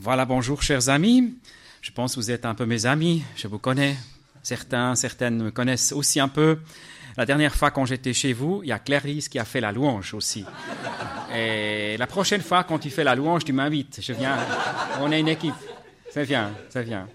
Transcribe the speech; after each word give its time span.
Voilà, 0.00 0.24
bonjour 0.24 0.62
chers 0.62 0.90
amis. 0.90 1.34
Je 1.82 1.90
pense 1.90 2.14
que 2.14 2.20
vous 2.20 2.30
êtes 2.30 2.46
un 2.46 2.54
peu 2.54 2.66
mes 2.66 2.86
amis, 2.86 3.24
je 3.34 3.48
vous 3.48 3.58
connais. 3.58 3.96
Certains, 4.44 4.94
certaines 4.94 5.42
me 5.42 5.50
connaissent 5.50 5.90
aussi 5.90 6.20
un 6.20 6.28
peu. 6.28 6.60
La 7.16 7.26
dernière 7.26 7.52
fois 7.56 7.72
quand 7.72 7.84
j'étais 7.84 8.12
chez 8.12 8.32
vous, 8.32 8.60
il 8.62 8.68
y 8.68 8.72
a 8.72 8.78
Clarisse 8.78 9.28
qui 9.28 9.40
a 9.40 9.44
fait 9.44 9.60
la 9.60 9.72
louange 9.72 10.14
aussi. 10.14 10.44
Et 11.34 11.96
la 11.96 12.06
prochaine 12.06 12.42
fois 12.42 12.62
quand 12.62 12.78
tu 12.78 12.90
fais 12.90 13.02
la 13.02 13.16
louange, 13.16 13.44
tu 13.44 13.52
m'invites. 13.52 13.98
Je 14.00 14.12
viens. 14.12 14.36
On 15.00 15.10
est 15.10 15.18
une 15.18 15.28
équipe. 15.28 15.54
Ça 16.14 16.22
vient, 16.22 16.52
ça 16.68 16.82
vient. 16.82 17.08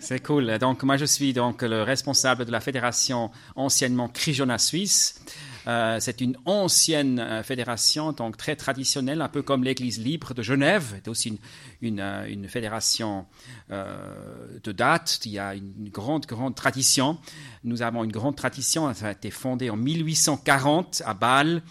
C'est 0.00 0.20
cool. 0.20 0.58
Donc 0.58 0.82
moi 0.82 0.96
je 0.96 1.04
suis 1.04 1.32
donc 1.32 1.62
le 1.62 1.82
responsable 1.84 2.44
de 2.44 2.50
la 2.50 2.60
fédération 2.60 3.30
anciennement 3.54 4.08
Crijona 4.08 4.58
Suisse. 4.58 5.24
Euh, 5.66 5.98
c'est 6.00 6.20
une 6.20 6.36
ancienne 6.44 7.18
euh, 7.18 7.42
fédération, 7.42 8.12
donc 8.12 8.36
très 8.36 8.56
traditionnelle, 8.56 9.22
un 9.22 9.28
peu 9.28 9.42
comme 9.42 9.64
l'Église 9.64 9.98
libre 9.98 10.34
de 10.34 10.42
Genève. 10.42 10.92
C'est 10.94 11.08
aussi 11.08 11.38
une, 11.80 12.00
euh, 12.00 12.48
fédération 12.48 13.26
de 13.70 14.72
date. 14.72 15.20
Il 15.24 15.32
y 15.32 15.38
a 15.38 15.54
une 15.54 15.88
grande, 15.88 16.26
grande 16.26 16.54
tradition. 16.54 17.18
Nous 17.64 17.82
avons 17.82 18.04
une 18.04 18.12
grande 18.12 18.36
tradition. 18.36 18.92
Ça 18.94 19.08
a 19.08 19.12
été 19.12 19.30
fondé 19.30 19.70
en 19.70 19.76
1840 19.76 21.02
à 21.04 21.14
Bâle 21.14 21.62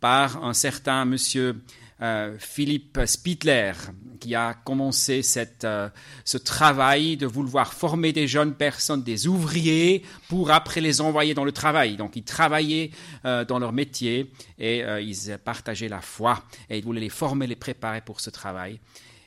par 0.00 0.44
un 0.44 0.54
certain 0.54 1.04
monsieur 1.04 1.60
euh, 2.02 2.36
Philippe 2.38 2.98
Spittler, 3.04 3.72
qui 4.20 4.34
a 4.34 4.54
commencé 4.54 5.22
cette, 5.22 5.64
euh, 5.64 5.88
ce 6.24 6.38
travail 6.38 7.16
de 7.16 7.26
vouloir 7.26 7.74
former 7.74 8.12
des 8.12 8.26
jeunes 8.26 8.54
personnes, 8.54 9.02
des 9.02 9.26
ouvriers, 9.26 10.02
pour 10.28 10.50
après 10.50 10.80
les 10.80 11.00
envoyer 11.00 11.34
dans 11.34 11.44
le 11.44 11.52
travail. 11.52 11.96
Donc 11.96 12.16
ils 12.16 12.24
travaillaient 12.24 12.90
euh, 13.24 13.44
dans 13.44 13.58
leur 13.58 13.72
métier 13.72 14.32
et 14.58 14.82
ils 15.02 15.38
partageaient 15.44 15.88
la 15.88 16.00
foi 16.00 16.42
et 16.68 16.78
ils 16.78 16.84
voulaient 16.84 17.00
les 17.00 17.08
former, 17.08 17.46
les 17.46 17.56
préparer 17.56 18.00
pour 18.00 18.20
ce 18.20 18.30
travail. 18.30 18.80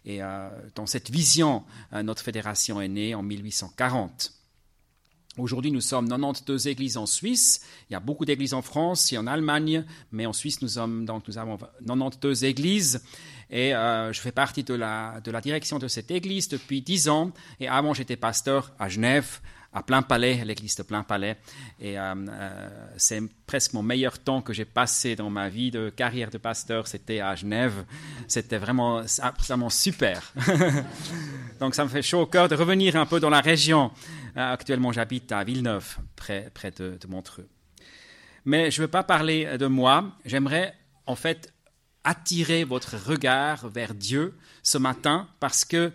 Et 0.05 0.19
dans 0.75 0.85
cette 0.85 1.09
vision, 1.09 1.63
notre 1.93 2.21
fédération 2.21 2.81
est 2.81 2.89
née 2.89 3.15
en 3.15 3.23
1840. 3.23 4.42
Aujourd'hui, 5.39 5.71
nous 5.71 5.81
sommes 5.81 6.07
92 6.07 6.67
églises 6.67 6.95
en 6.95 7.07
Suisse. 7.07 7.65
Il 7.89 7.93
y 7.93 7.95
a 7.95 7.99
beaucoup 7.99 8.23
d'églises 8.23 8.53
en 8.53 8.61
France 8.61 9.11
et 9.11 9.17
en 9.17 9.25
Allemagne, 9.25 9.83
mais 10.11 10.27
en 10.27 10.33
Suisse, 10.33 10.61
nous, 10.61 10.67
sommes, 10.67 11.05
donc, 11.05 11.27
nous 11.27 11.39
avons 11.39 11.57
92 11.57 12.43
églises. 12.43 13.03
Et 13.49 13.73
euh, 13.73 14.13
je 14.13 14.21
fais 14.21 14.31
partie 14.31 14.63
de 14.63 14.75
la, 14.75 15.21
de 15.23 15.31
la 15.31 15.41
direction 15.41 15.79
de 15.79 15.87
cette 15.87 16.11
église 16.11 16.49
depuis 16.49 16.81
10 16.81 17.09
ans. 17.09 17.31
Et 17.59 17.67
avant, 17.67 17.95
j'étais 17.95 18.15
pasteur 18.15 18.73
à 18.77 18.89
Genève, 18.89 19.39
à 19.73 19.81
Plein 19.81 20.03
Palais, 20.03 20.43
l'église 20.45 20.75
de 20.75 20.83
Plein 20.83 21.01
Palais. 21.01 21.37
Et 21.79 21.97
euh, 21.97 22.13
euh, 22.29 22.69
c'est 22.97 23.21
presque 23.47 23.73
mon 23.73 23.81
meilleur 23.81 24.19
temps 24.19 24.43
que 24.43 24.53
j'ai 24.53 24.65
passé 24.65 25.15
dans 25.15 25.31
ma 25.31 25.49
vie 25.49 25.71
de 25.71 25.89
carrière 25.89 26.29
de 26.29 26.37
pasteur, 26.37 26.87
c'était 26.87 27.21
à 27.21 27.35
Genève. 27.35 27.85
C'était 28.27 28.59
vraiment 28.59 29.01
absolument 29.19 29.71
super. 29.71 30.31
donc 31.59 31.73
ça 31.73 31.83
me 31.85 31.89
fait 31.89 32.03
chaud 32.03 32.21
au 32.21 32.27
cœur 32.27 32.49
de 32.49 32.55
revenir 32.55 32.95
un 32.95 33.07
peu 33.07 33.19
dans 33.19 33.31
la 33.31 33.41
région. 33.41 33.91
Euh, 34.35 34.53
actuellement, 34.53 34.91
j'habite 34.91 35.31
à 35.31 35.43
Villeneuve, 35.43 35.97
près, 36.15 36.49
près 36.53 36.71
de, 36.71 36.97
de 36.99 37.07
Montreux. 37.07 37.47
Mais 38.45 38.71
je 38.71 38.81
ne 38.81 38.85
veux 38.85 38.91
pas 38.91 39.03
parler 39.03 39.57
de 39.57 39.67
moi. 39.67 40.11
J'aimerais 40.25 40.75
en 41.05 41.15
fait 41.15 41.53
attirer 42.03 42.63
votre 42.63 42.97
regard 42.97 43.69
vers 43.69 43.93
Dieu 43.93 44.37
ce 44.61 44.77
matin 44.77 45.27
parce 45.39 45.63
que 45.63 45.91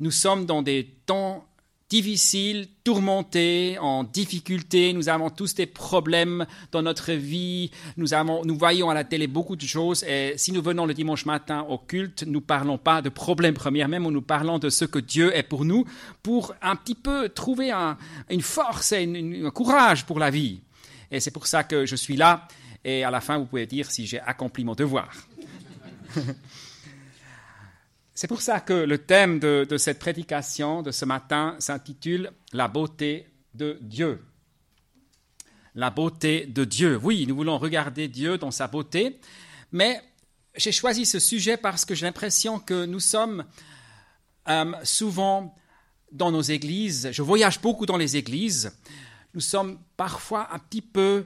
nous 0.00 0.10
sommes 0.10 0.46
dans 0.46 0.62
des 0.62 0.86
temps 1.06 1.47
difficiles, 1.88 2.68
tourmentés, 2.84 3.78
en 3.80 4.04
difficulté. 4.04 4.92
Nous 4.92 5.08
avons 5.08 5.30
tous 5.30 5.54
des 5.54 5.66
problèmes 5.66 6.46
dans 6.70 6.82
notre 6.82 7.12
vie. 7.12 7.70
Nous, 7.96 8.12
avons, 8.12 8.44
nous 8.44 8.56
voyons 8.58 8.90
à 8.90 8.94
la 8.94 9.04
télé 9.04 9.26
beaucoup 9.26 9.56
de 9.56 9.66
choses. 9.66 10.02
Et 10.04 10.34
si 10.36 10.52
nous 10.52 10.62
venons 10.62 10.84
le 10.84 10.92
dimanche 10.92 11.24
matin 11.24 11.64
au 11.68 11.78
culte, 11.78 12.24
nous 12.26 12.42
parlons 12.42 12.76
pas 12.76 13.00
de 13.00 13.08
problèmes 13.08 13.54
premièrement, 13.54 14.10
nous 14.10 14.22
parlons 14.22 14.58
de 14.58 14.68
ce 14.68 14.84
que 14.84 14.98
Dieu 14.98 15.34
est 15.34 15.42
pour 15.42 15.64
nous, 15.64 15.84
pour 16.22 16.54
un 16.60 16.76
petit 16.76 16.94
peu 16.94 17.30
trouver 17.30 17.72
une 18.30 18.42
force 18.42 18.92
et 18.92 19.04
un 19.44 19.50
courage 19.50 20.04
pour 20.04 20.18
la 20.18 20.30
vie. 20.30 20.60
Et 21.10 21.20
c'est 21.20 21.30
pour 21.30 21.46
ça 21.46 21.64
que 21.64 21.86
je 21.86 21.96
suis 21.96 22.16
là. 22.16 22.48
Et 22.84 23.02
à 23.02 23.10
la 23.10 23.20
fin, 23.20 23.38
vous 23.38 23.46
pouvez 23.46 23.66
dire 23.66 23.90
si 23.90 24.06
j'ai 24.06 24.20
accompli 24.20 24.64
mon 24.64 24.74
devoir. 24.74 25.10
C'est 28.20 28.26
pour 28.26 28.42
ça 28.42 28.58
que 28.58 28.72
le 28.72 28.98
thème 28.98 29.38
de, 29.38 29.76
cette 29.76 30.00
prédication 30.00 30.82
de 30.82 30.90
ce 30.90 31.04
matin 31.04 31.54
s'intitule 31.60 32.32
La 32.52 32.66
beauté 32.66 33.28
de 33.54 33.78
Dieu. 33.80 34.20
La 35.76 35.90
beauté 35.90 36.44
de 36.44 36.64
Dieu. 36.64 36.98
Oui, 37.00 37.26
nous 37.28 37.36
voulons 37.36 37.58
regarder 37.58 38.08
Dieu 38.08 38.36
dans 38.36 38.50
sa 38.50 38.66
beauté, 38.66 39.20
mais 39.70 40.02
j'ai 40.56 40.72
choisi 40.72 41.06
ce 41.06 41.20
sujet 41.20 41.56
parce 41.56 41.84
que 41.84 41.94
j'ai 41.94 42.06
l'impression 42.06 42.58
que 42.58 42.86
nous 42.86 42.98
sommes 42.98 43.44
euh, 44.48 44.72
souvent 44.82 45.54
dans 46.10 46.32
nos 46.32 46.42
églises, 46.42 47.10
je 47.12 47.22
voyage 47.22 47.60
beaucoup 47.60 47.86
dans 47.86 47.96
les 47.96 48.16
églises, 48.16 48.76
nous 49.32 49.40
sommes 49.40 49.78
parfois 49.96 50.52
un 50.52 50.58
petit 50.58 50.82
peu 50.82 51.24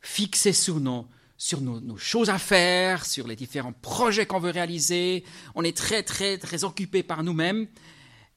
fixés 0.00 0.54
sur 0.54 0.80
nos, 0.80 1.06
sur 1.40 1.62
nos, 1.62 1.96
choses 1.96 2.28
à 2.28 2.38
faire, 2.38 3.06
sur 3.06 3.26
les 3.26 3.34
différents 3.34 3.72
projets 3.72 4.26
qu'on 4.26 4.40
veut 4.40 4.50
réaliser. 4.50 5.24
On 5.54 5.64
est 5.64 5.74
très, 5.74 6.02
très, 6.02 6.36
très 6.36 6.64
occupé 6.64 7.02
par 7.02 7.24
nous-mêmes. 7.24 7.66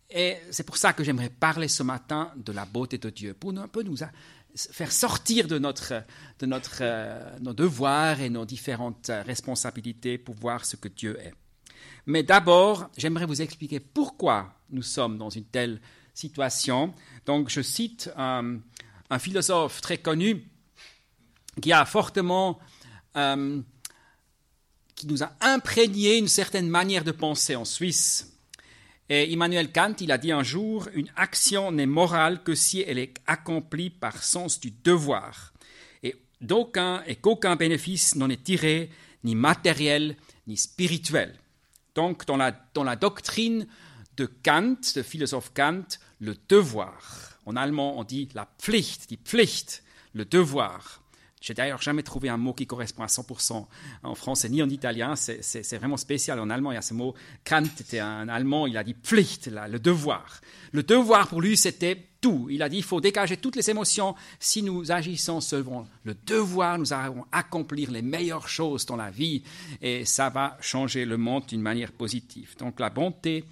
Et 0.09 0.37
c'est 0.51 0.65
pour 0.65 0.77
ça 0.77 0.93
que 0.93 1.03
j'aimerais 1.03 1.29
parler 1.29 1.67
ce 1.67 1.83
matin 1.83 2.31
de 2.37 2.53
la 2.53 2.63
beauté 2.63 2.97
de 2.97 3.09
Dieu, 3.09 3.33
pour 3.33 3.51
un 3.57 3.67
peu 3.67 3.83
nous 3.83 3.97
faire 4.55 4.91
sortir 4.93 5.49
de, 5.49 5.59
notre, 5.59 6.05
de 6.39 6.45
notre, 6.45 6.77
euh, 6.79 7.37
nos 7.41 7.51
devoirs 7.51 8.21
et 8.21 8.29
nos 8.29 8.45
différentes 8.45 9.11
responsabilités 9.25 10.17
pour 10.17 10.35
voir 10.35 10.63
ce 10.63 10.77
que 10.77 10.87
Dieu 10.87 11.19
est. 11.19 11.33
Mais 12.05 12.23
d'abord, 12.23 12.89
j'aimerais 12.95 13.25
vous 13.25 13.41
expliquer 13.41 13.81
pourquoi 13.81 14.55
nous 14.69 14.81
sommes 14.81 15.17
dans 15.17 15.29
une 15.29 15.43
telle 15.45 15.81
situation. 16.13 16.93
Donc, 17.25 17.49
je 17.49 17.61
cite 17.61 18.09
un, 18.15 18.59
un 19.09 19.19
philosophe 19.19 19.81
très 19.81 19.97
connu 19.97 20.49
qui 21.61 21.73
a 21.73 21.85
fortement 21.85 22.59
euh, 23.15 23.61
qui 24.95 25.07
nous 25.07 25.23
a 25.23 25.31
imprégné 25.41 26.17
une 26.17 26.27
certaine 26.27 26.69
manière 26.69 27.03
de 27.03 27.11
penser 27.11 27.55
en 27.55 27.65
Suisse. 27.65 28.33
Et 29.09 29.31
Immanuel 29.31 29.71
Kant, 29.71 29.95
il 29.99 30.11
a 30.11 30.17
dit 30.17 30.31
un 30.31 30.43
jour, 30.43 30.87
une 30.93 31.11
action 31.15 31.71
n'est 31.71 31.85
morale 31.85 32.43
que 32.43 32.55
si 32.55 32.81
elle 32.81 32.97
est 32.97 33.15
accomplie 33.27 33.89
par 33.89 34.23
sens 34.23 34.59
du 34.59 34.71
devoir, 34.71 35.53
et 36.03 36.15
d'aucun 36.41 37.03
et 37.05 37.15
qu'aucun 37.15 37.55
bénéfice 37.55 38.15
n'en 38.15 38.29
est 38.29 38.43
tiré, 38.43 38.89
ni 39.23 39.35
matériel, 39.35 40.15
ni 40.47 40.57
spirituel. 40.57 41.37
Donc, 41.95 42.25
dans 42.25 42.37
la, 42.37 42.51
dans 42.73 42.83
la 42.83 42.95
doctrine 42.95 43.67
de 44.17 44.25
Kant, 44.25 44.77
de 44.95 45.03
philosophe 45.03 45.51
Kant, 45.53 45.85
le 46.19 46.35
devoir, 46.49 47.37
en 47.45 47.55
allemand 47.55 47.99
on 47.99 48.03
dit 48.03 48.29
la 48.33 48.45
Pflicht, 48.45 49.09
die 49.09 49.17
Pflicht, 49.17 49.83
le 50.13 50.25
devoir, 50.25 51.02
j'ai 51.43 51.53
d'ailleurs 51.53 51.81
jamais 51.81 52.03
trouvé 52.03 52.29
un 52.29 52.37
mot 52.37 52.53
qui 52.53 52.65
correspond 52.65 53.03
à 53.03 53.07
100% 53.07 53.65
en 54.03 54.15
français 54.15 54.47
ni 54.47 54.63
en 54.63 54.69
italien. 54.69 55.15
C'est 55.17 55.75
vraiment 55.75 55.97
spécial. 55.97 56.39
En 56.39 56.49
allemand, 56.49 56.71
il 56.71 56.75
y 56.75 56.77
a 56.77 56.81
ce 56.81 56.93
mot. 56.93 57.15
Kant 57.43 57.65
était 57.81 57.99
un 57.99 58.29
allemand, 58.29 58.65
il 58.65 58.77
a 58.77 58.83
dit 58.85 58.93
Pflicht, 58.93 59.47
le 59.47 59.77
devoir. 59.77 60.39
Le 60.71 60.83
devoir 60.83 61.27
pour 61.27 61.41
lui, 61.41 61.57
c'était 61.57 62.01
tout. 62.21 62.47
Il 62.49 62.63
a 62.63 62.69
dit 62.69 62.77
il 62.77 62.83
faut 62.83 63.01
dégager 63.01 63.35
toutes 63.35 63.57
les 63.57 63.69
émotions. 63.69 64.15
Si 64.39 64.63
nous 64.63 64.89
agissons 64.93 65.41
selon 65.41 65.85
le 66.05 66.15
devoir, 66.25 66.77
nous 66.77 66.93
allons 66.93 67.25
accomplir 67.33 67.91
les 67.91 68.01
meilleures 68.01 68.47
choses 68.47 68.85
dans 68.85 68.95
la 68.95 69.11
vie 69.11 69.43
et 69.81 70.05
ça 70.05 70.29
va 70.29 70.57
changer 70.61 71.03
le 71.03 71.17
monde 71.17 71.45
d'une 71.47 71.61
manière 71.61 71.91
positive. 71.91 72.55
Donc 72.57 72.79
la 72.79 72.89
bonté, 72.89 73.43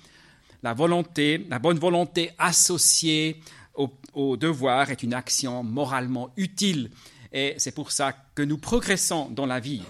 la 0.64 0.74
volonté, 0.74 1.46
la 1.50 1.60
bonne 1.60 1.78
volonté 1.78 2.32
associée 2.40 3.42
au, 3.74 3.92
au 4.14 4.38
devoir 4.38 4.92
est 4.92 5.04
une 5.04 5.14
action 5.14 5.62
moralement 5.62 6.30
utile 6.38 6.90
et 7.32 7.56
c'est 7.58 7.74
pour 7.74 7.92
ça 7.92 8.14
que 8.36 8.42
nous 8.42 8.58
progressons 8.58 9.30
dans 9.30 9.46
la 9.46 9.60
vie. 9.60 9.84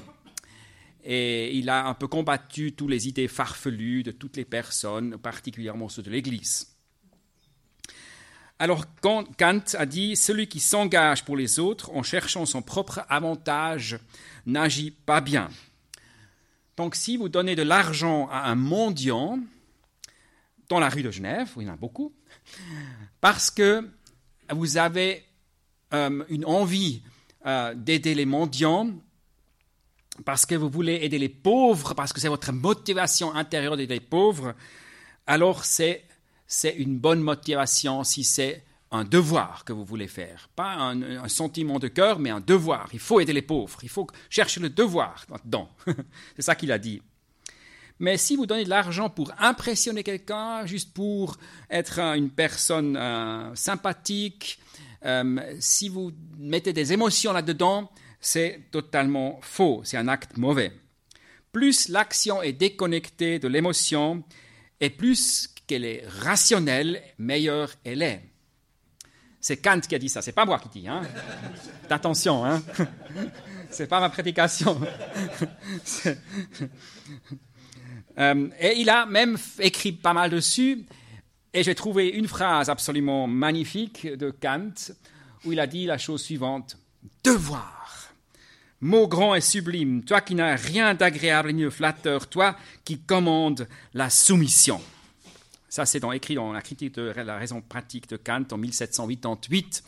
Et 1.03 1.55
il 1.57 1.69
a 1.69 1.87
un 1.87 1.95
peu 1.95 2.07
combattu 2.07 2.73
toutes 2.73 2.91
les 2.91 3.07
idées 3.07 3.27
farfelues 3.27 4.03
de 4.03 4.11
toutes 4.11 4.37
les 4.37 4.45
personnes, 4.45 5.17
particulièrement 5.17 5.89
ceux 5.89 6.03
de 6.03 6.11
l'Église. 6.11 6.67
Alors 8.59 8.85
Kant 9.01 9.25
a 9.73 9.85
dit, 9.87 10.15
celui 10.15 10.47
qui 10.47 10.59
s'engage 10.59 11.25
pour 11.25 11.35
les 11.35 11.57
autres 11.57 11.89
en 11.95 12.03
cherchant 12.03 12.45
son 12.45 12.61
propre 12.61 13.03
avantage 13.09 13.97
n'agit 14.45 14.91
pas 14.91 15.19
bien. 15.19 15.49
Donc 16.77 16.93
si 16.93 17.17
vous 17.17 17.27
donnez 17.27 17.55
de 17.55 17.63
l'argent 17.63 18.27
à 18.29 18.51
un 18.51 18.55
mendiant 18.55 19.39
dans 20.69 20.79
la 20.79 20.89
rue 20.89 21.01
de 21.01 21.09
Genève, 21.09 21.49
où 21.55 21.61
il 21.61 21.67
y 21.67 21.69
en 21.71 21.73
a 21.73 21.77
beaucoup, 21.77 22.13
parce 23.19 23.49
que 23.49 23.89
vous 24.51 24.77
avez 24.77 25.25
euh, 25.93 26.23
une 26.29 26.45
envie 26.45 27.01
euh, 27.45 27.73
d'aider 27.75 28.15
les 28.15 28.25
mendiants, 28.25 28.91
parce 30.25 30.45
que 30.45 30.55
vous 30.55 30.69
voulez 30.69 30.99
aider 31.01 31.19
les 31.19 31.29
pauvres, 31.29 31.93
parce 31.93 32.13
que 32.13 32.19
c'est 32.19 32.27
votre 32.27 32.51
motivation 32.51 33.33
intérieure 33.33 33.77
d'aider 33.77 33.95
les 33.95 33.99
pauvres, 33.99 34.53
alors 35.27 35.65
c'est, 35.65 36.03
c'est 36.47 36.75
une 36.75 36.97
bonne 36.97 37.21
motivation 37.21 38.03
si 38.03 38.23
c'est 38.23 38.63
un 38.91 39.05
devoir 39.05 39.63
que 39.63 39.71
vous 39.71 39.85
voulez 39.85 40.07
faire. 40.07 40.49
Pas 40.55 40.75
un, 40.75 41.27
sentiment 41.29 41.79
de 41.79 41.87
cœur, 41.87 42.19
mais 42.19 42.29
un 42.29 42.41
devoir. 42.41 42.89
Il 42.91 42.99
faut 42.99 43.21
aider 43.21 43.33
les 43.33 43.41
pauvres. 43.41 43.79
Il 43.83 43.89
faut 43.89 44.05
chercher 44.29 44.59
le 44.59 44.69
devoir 44.69 45.25
dedans. 45.45 45.69
c'est 46.35 46.41
ça 46.41 46.55
qu'il 46.55 46.71
a 46.71 46.77
dit. 46.77 47.01
Mais 47.99 48.17
si 48.17 48.35
vous 48.35 48.45
donnez 48.45 48.65
de 48.65 48.69
l'argent 48.69 49.09
pour 49.09 49.31
impressionner 49.39 50.03
quelqu'un, 50.03 50.65
juste 50.65 50.93
pour 50.93 51.37
être 51.69 51.99
une 51.99 52.29
personne 52.29 52.97
euh, 52.97 53.55
sympathique, 53.55 54.59
euh, 55.05 55.55
si 55.59 55.89
vous 55.89 56.11
mettez 56.37 56.73
des 56.73 56.93
émotions 56.93 57.33
là-dedans, 57.33 57.91
c'est 58.19 58.61
totalement 58.71 59.39
faux, 59.41 59.81
c'est 59.83 59.97
un 59.97 60.07
acte 60.07 60.37
mauvais. 60.37 60.71
Plus 61.51 61.89
l'action 61.89 62.41
est 62.41 62.53
déconnectée 62.53 63.39
de 63.39 63.47
l'émotion, 63.47 64.23
et 64.79 64.89
plus 64.89 65.53
qu'elle 65.67 65.85
est 65.85 66.03
rationnelle, 66.07 67.01
meilleure 67.17 67.71
elle 67.83 68.01
est. 68.01 68.21
C'est 69.39 69.57
Kant 69.57 69.79
qui 69.79 69.95
a 69.95 69.99
dit 69.99 70.09
ça, 70.09 70.21
c'est 70.21 70.31
pas 70.31 70.45
moi 70.45 70.59
qui 70.59 70.81
dis. 70.81 70.87
Hein. 70.87 71.01
Attention, 71.89 72.45
hein. 72.45 72.61
c'est 73.71 73.87
pas 73.87 73.99
ma 73.99 74.09
prédication. 74.09 74.79
Euh, 78.19 78.49
et 78.59 78.73
il 78.77 78.89
a 78.89 79.05
même 79.05 79.37
écrit 79.59 79.93
pas 79.93 80.11
mal 80.13 80.29
dessus. 80.29 80.85
Et 81.53 81.63
j'ai 81.63 81.75
trouvé 81.75 82.07
une 82.07 82.27
phrase 82.27 82.69
absolument 82.69 83.27
magnifique 83.27 84.07
de 84.07 84.31
Kant 84.31 84.93
où 85.43 85.51
il 85.51 85.59
a 85.59 85.67
dit 85.67 85.85
la 85.85 85.97
chose 85.97 86.21
suivante 86.21 86.77
Devoir. 87.23 88.13
Mot 88.79 89.07
grand 89.07 89.35
et 89.35 89.41
sublime, 89.41 90.03
toi 90.03 90.21
qui 90.21 90.33
n'as 90.33 90.55
rien 90.55 90.93
d'agréable 90.93 91.51
ni 91.51 91.63
de 91.63 91.69
flatteur, 91.69 92.27
toi 92.27 92.55
qui 92.83 92.99
commandes 92.99 93.67
la 93.93 94.09
soumission. 94.09 94.81
Ça, 95.69 95.85
c'est 95.85 96.03
écrit 96.13 96.35
dans 96.35 96.51
la 96.51 96.61
critique 96.61 96.95
de 96.95 97.13
la 97.15 97.37
raison 97.37 97.61
pratique 97.61 98.09
de 98.09 98.17
Kant 98.17 98.45
en 98.51 98.57
1788. 98.57 99.83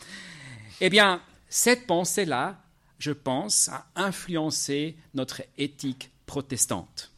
Eh 0.81 0.89
bien, 0.89 1.21
cette 1.49 1.87
pensée-là, 1.87 2.61
je 2.99 3.11
pense, 3.11 3.69
a 3.69 3.87
influencé 3.95 4.95
notre 5.13 5.41
éthique 5.57 6.11
protestante 6.25 7.13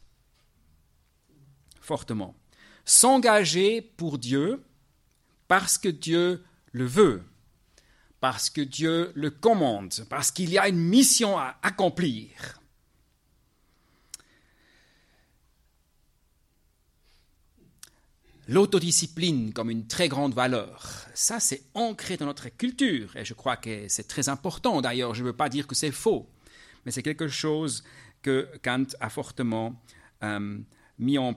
fortement. 1.86 2.34
S'engager 2.86 3.82
pour 3.82 4.16
Dieu 4.16 4.62
parce 5.48 5.76
que 5.76 5.88
Dieu 5.88 6.44
le 6.70 6.86
veut, 6.86 7.22
parce 8.20 8.48
que 8.48 8.60
Dieu 8.60 9.10
le 9.16 9.30
commande, 9.30 9.92
parce 10.08 10.30
qu'il 10.30 10.50
y 10.50 10.58
a 10.58 10.68
une 10.68 10.78
mission 10.78 11.36
à 11.36 11.58
accomplir. 11.62 12.60
L'autodiscipline 18.48 19.52
comme 19.52 19.70
une 19.70 19.88
très 19.88 20.08
grande 20.08 20.32
valeur, 20.32 21.06
ça 21.12 21.40
c'est 21.40 21.64
ancré 21.74 22.16
dans 22.16 22.26
notre 22.26 22.48
culture 22.48 23.16
et 23.16 23.24
je 23.24 23.34
crois 23.34 23.56
que 23.56 23.88
c'est 23.88 24.06
très 24.06 24.28
important. 24.28 24.80
D'ailleurs, 24.80 25.14
je 25.14 25.22
ne 25.22 25.26
veux 25.26 25.36
pas 25.36 25.48
dire 25.48 25.66
que 25.66 25.74
c'est 25.74 25.90
faux, 25.90 26.28
mais 26.84 26.92
c'est 26.92 27.02
quelque 27.02 27.26
chose 27.26 27.82
que 28.22 28.48
Kant 28.62 28.86
a 29.00 29.10
fortement 29.10 29.74
euh, 30.22 30.58
mis 30.98 31.18
en, 31.18 31.34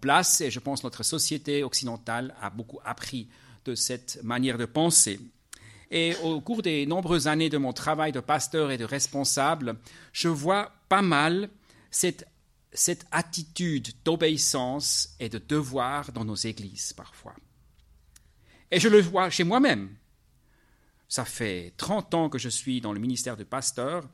place 0.00 0.40
et 0.40 0.50
je 0.50 0.60
pense 0.60 0.80
que 0.80 0.86
notre 0.86 1.02
société 1.02 1.64
occidentale 1.64 2.34
a 2.40 2.50
beaucoup 2.50 2.78
appris 2.84 3.28
de 3.64 3.74
cette 3.74 4.22
manière 4.22 4.58
de 4.58 4.64
penser. 4.64 5.20
Et 5.90 6.14
au 6.22 6.40
cours 6.40 6.62
des 6.62 6.86
nombreuses 6.86 7.26
années 7.26 7.50
de 7.50 7.58
mon 7.58 7.72
travail 7.72 8.12
de 8.12 8.20
pasteur 8.20 8.70
et 8.70 8.78
de 8.78 8.84
responsable, 8.84 9.76
je 10.12 10.28
vois 10.28 10.72
pas 10.88 11.02
mal 11.02 11.50
cette, 11.90 12.26
cette 12.72 13.04
attitude 13.10 13.88
d'obéissance 14.04 15.14
et 15.20 15.28
de 15.28 15.38
devoir 15.38 16.12
dans 16.12 16.24
nos 16.24 16.34
églises 16.34 16.92
parfois. 16.94 17.34
Et 18.70 18.80
je 18.80 18.88
le 18.88 19.00
vois 19.00 19.28
chez 19.28 19.44
moi-même. 19.44 19.94
Ça 21.08 21.26
fait 21.26 21.74
30 21.76 22.14
ans 22.14 22.28
que 22.30 22.38
je 22.38 22.48
suis 22.48 22.80
dans 22.80 22.94
le 22.94 23.00
ministère 23.00 23.36
de 23.36 23.44
pasteur 23.44 24.08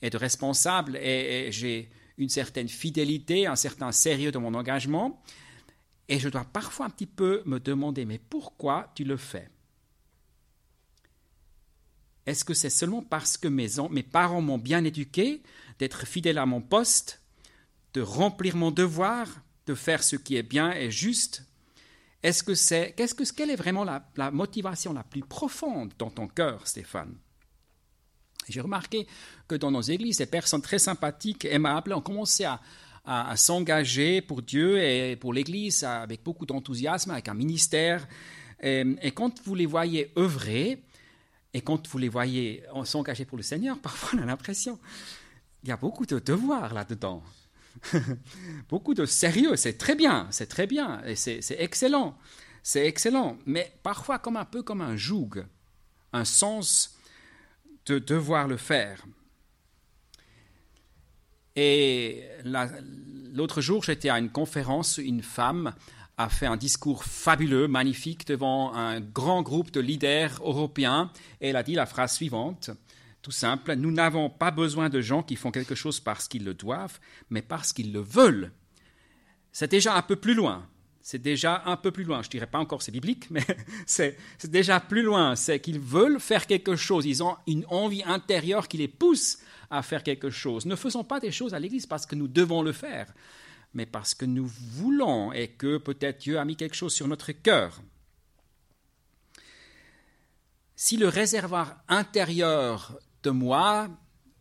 et 0.00 0.08
de 0.08 0.16
responsable 0.16 0.96
et 0.96 1.50
j'ai 1.52 1.90
une 2.18 2.28
certaine 2.28 2.68
fidélité, 2.68 3.46
un 3.46 3.56
certain 3.56 3.92
sérieux 3.92 4.30
dans 4.30 4.40
mon 4.40 4.54
engagement, 4.54 5.22
et 6.08 6.18
je 6.18 6.28
dois 6.28 6.44
parfois 6.44 6.86
un 6.86 6.90
petit 6.90 7.06
peu 7.06 7.42
me 7.46 7.58
demander, 7.58 8.04
mais 8.04 8.18
pourquoi 8.18 8.92
tu 8.94 9.04
le 9.04 9.16
fais? 9.16 9.48
Est-ce 12.26 12.44
que 12.44 12.54
c'est 12.54 12.70
seulement 12.70 13.02
parce 13.02 13.36
que 13.36 13.48
mes, 13.48 13.68
mes 13.90 14.02
parents 14.02 14.40
m'ont 14.40 14.58
bien 14.58 14.84
éduqué, 14.84 15.42
d'être 15.78 16.06
fidèle 16.06 16.38
à 16.38 16.46
mon 16.46 16.60
poste, 16.60 17.20
de 17.92 18.00
remplir 18.00 18.56
mon 18.56 18.70
devoir, 18.70 19.28
de 19.66 19.74
faire 19.74 20.02
ce 20.02 20.16
qui 20.16 20.36
est 20.36 20.42
bien 20.42 20.72
et 20.72 20.90
juste? 20.90 21.44
Est-ce 22.22 22.42
que 22.42 22.54
c'est, 22.54 22.94
qu'est-ce 22.96 23.14
que, 23.14 23.30
quelle 23.30 23.50
est 23.50 23.56
vraiment 23.56 23.84
la 23.84 24.30
motivation 24.30 24.94
la 24.94 25.04
plus 25.04 25.20
profonde 25.22 25.92
dans 25.98 26.10
ton 26.10 26.26
cœur, 26.26 26.66
Stéphane? 26.66 27.14
J'ai 28.48 28.60
remarqué 28.60 29.06
que 29.48 29.54
dans 29.54 29.70
nos 29.70 29.80
églises, 29.80 30.18
des 30.18 30.26
personnes 30.26 30.62
très 30.62 30.78
sympathiques, 30.78 31.44
aimables, 31.44 31.92
ont 31.92 32.00
commencé 32.00 32.44
à, 32.44 32.60
s'engager 33.36 34.22
pour 34.22 34.40
Dieu 34.40 34.82
et 34.82 35.16
pour 35.16 35.34
l'Église 35.34 35.84
avec 35.84 36.22
beaucoup 36.22 36.46
d'enthousiasme, 36.46 37.10
avec 37.10 37.28
un 37.28 37.34
ministère. 37.34 38.08
Et, 38.62 39.12
quand 39.14 39.42
vous 39.44 39.54
les 39.54 39.66
voyez 39.66 40.10
œuvrer, 40.16 40.82
et 41.52 41.60
quand 41.60 41.86
vous 41.86 41.98
les 41.98 42.08
voyez 42.08 42.62
s'engager 42.84 43.26
pour 43.26 43.36
le 43.36 43.42
Seigneur, 43.42 43.78
parfois 43.82 44.18
on 44.18 44.22
a 44.22 44.26
l'impression 44.26 44.78
qu'il 45.60 45.68
y 45.68 45.72
a 45.72 45.76
beaucoup 45.76 46.06
de 46.06 46.18
devoirs 46.18 46.72
là-dedans. 46.72 47.22
beaucoup 48.70 48.94
de 48.94 49.04
sérieux, 49.04 49.56
c'est 49.56 49.76
très 49.76 49.96
bien, 49.96 50.26
c'est 50.30 50.46
très 50.46 50.66
bien, 50.66 51.02
et 51.04 51.16
c'est 51.16 51.42
excellent, 51.58 52.16
c'est 52.62 52.86
excellent, 52.86 53.36
mais 53.44 53.70
parfois 53.82 54.18
comme 54.18 54.38
un 54.38 54.44
peu 54.46 54.62
comme 54.62 54.80
un 54.80 54.96
joug, 54.96 55.44
un 56.14 56.24
sens 56.24 56.93
de 57.86 57.98
devoir 57.98 58.48
le 58.48 58.56
faire. 58.56 59.04
Et 61.56 62.24
l'autre 63.32 63.60
jour, 63.60 63.84
j'étais 63.84 64.08
à 64.08 64.18
une 64.18 64.30
conférence, 64.30 64.98
une 64.98 65.22
femme 65.22 65.74
a 66.16 66.28
fait 66.28 66.46
un 66.46 66.56
discours 66.56 67.04
fabuleux, 67.04 67.66
magnifique, 67.66 68.26
devant 68.26 68.72
un 68.74 69.00
grand 69.00 69.42
groupe 69.42 69.70
de 69.72 69.80
leaders 69.80 70.40
européens, 70.42 71.10
et 71.40 71.48
elle 71.48 71.56
a 71.56 71.62
dit 71.62 71.74
la 71.74 71.86
phrase 71.86 72.14
suivante, 72.14 72.70
tout 73.22 73.32
simple, 73.32 73.74
nous 73.74 73.90
n'avons 73.90 74.30
pas 74.30 74.50
besoin 74.50 74.88
de 74.88 75.00
gens 75.00 75.22
qui 75.22 75.34
font 75.34 75.50
quelque 75.50 75.74
chose 75.74 75.98
parce 75.98 76.28
qu'ils 76.28 76.44
le 76.44 76.54
doivent, 76.54 77.00
mais 77.30 77.42
parce 77.42 77.72
qu'ils 77.72 77.92
le 77.92 78.00
veulent. 78.00 78.52
C'est 79.50 79.70
déjà 79.70 79.96
un 79.96 80.02
peu 80.02 80.16
plus 80.16 80.34
loin 80.34 80.68
c'est 81.06 81.20
déjà 81.20 81.62
un 81.66 81.76
peu 81.76 81.90
plus 81.90 82.04
loin. 82.04 82.22
Je 82.22 82.28
ne 82.28 82.30
dirais 82.30 82.46
pas 82.46 82.58
encore 82.58 82.80
c'est 82.80 82.90
biblique, 82.90 83.30
mais 83.30 83.44
c'est 83.86 84.16
déjà 84.44 84.80
plus 84.80 85.02
loin. 85.02 85.36
C'est 85.36 85.60
qu'ils 85.60 85.78
veulent 85.78 86.18
faire 86.18 86.46
quelque 86.46 86.76
chose. 86.76 87.04
Ils 87.04 87.22
ont 87.22 87.36
une 87.46 87.66
envie 87.68 88.02
intérieure 88.04 88.68
qui 88.68 88.78
les 88.78 88.88
pousse 88.88 89.38
à 89.70 89.82
faire 89.82 90.02
quelque 90.02 90.30
chose. 90.30 90.64
Ne 90.64 90.76
faisons 90.76 91.04
pas 91.04 91.20
des 91.20 91.30
choses 91.30 91.52
à 91.52 91.58
l'Église 91.58 91.84
parce 91.84 92.06
que 92.06 92.14
nous 92.14 92.26
devons 92.26 92.62
le 92.62 92.72
faire, 92.72 93.12
mais 93.74 93.84
parce 93.84 94.14
que 94.14 94.24
nous 94.24 94.46
voulons 94.46 95.30
et 95.30 95.48
que 95.48 95.76
peut-être 95.76 96.20
Dieu 96.20 96.38
a 96.38 96.44
mis 96.46 96.56
quelque 96.56 96.74
chose 96.74 96.94
sur 96.94 97.06
notre 97.06 97.32
cœur. 97.32 97.82
Si 100.74 100.96
le 100.96 101.08
réservoir 101.08 101.82
intérieur 101.86 102.98
de 103.22 103.28
moi, 103.30 103.90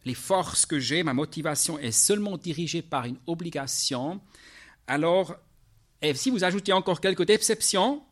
les 0.05 0.15
forces 0.15 0.65
que 0.65 0.79
j'ai, 0.79 1.03
ma 1.03 1.13
motivation 1.13 1.77
est 1.77 1.91
seulement 1.91 2.37
dirigée 2.37 2.81
par 2.81 3.03
une 3.03 3.19
obligation, 3.27 4.21
alors 4.87 5.35
et 6.03 6.13
si 6.13 6.29
vous 6.29 6.43
ajoutez 6.43 6.73
encore 6.73 6.99
quelques 6.99 7.25
déceptions, 7.25 8.03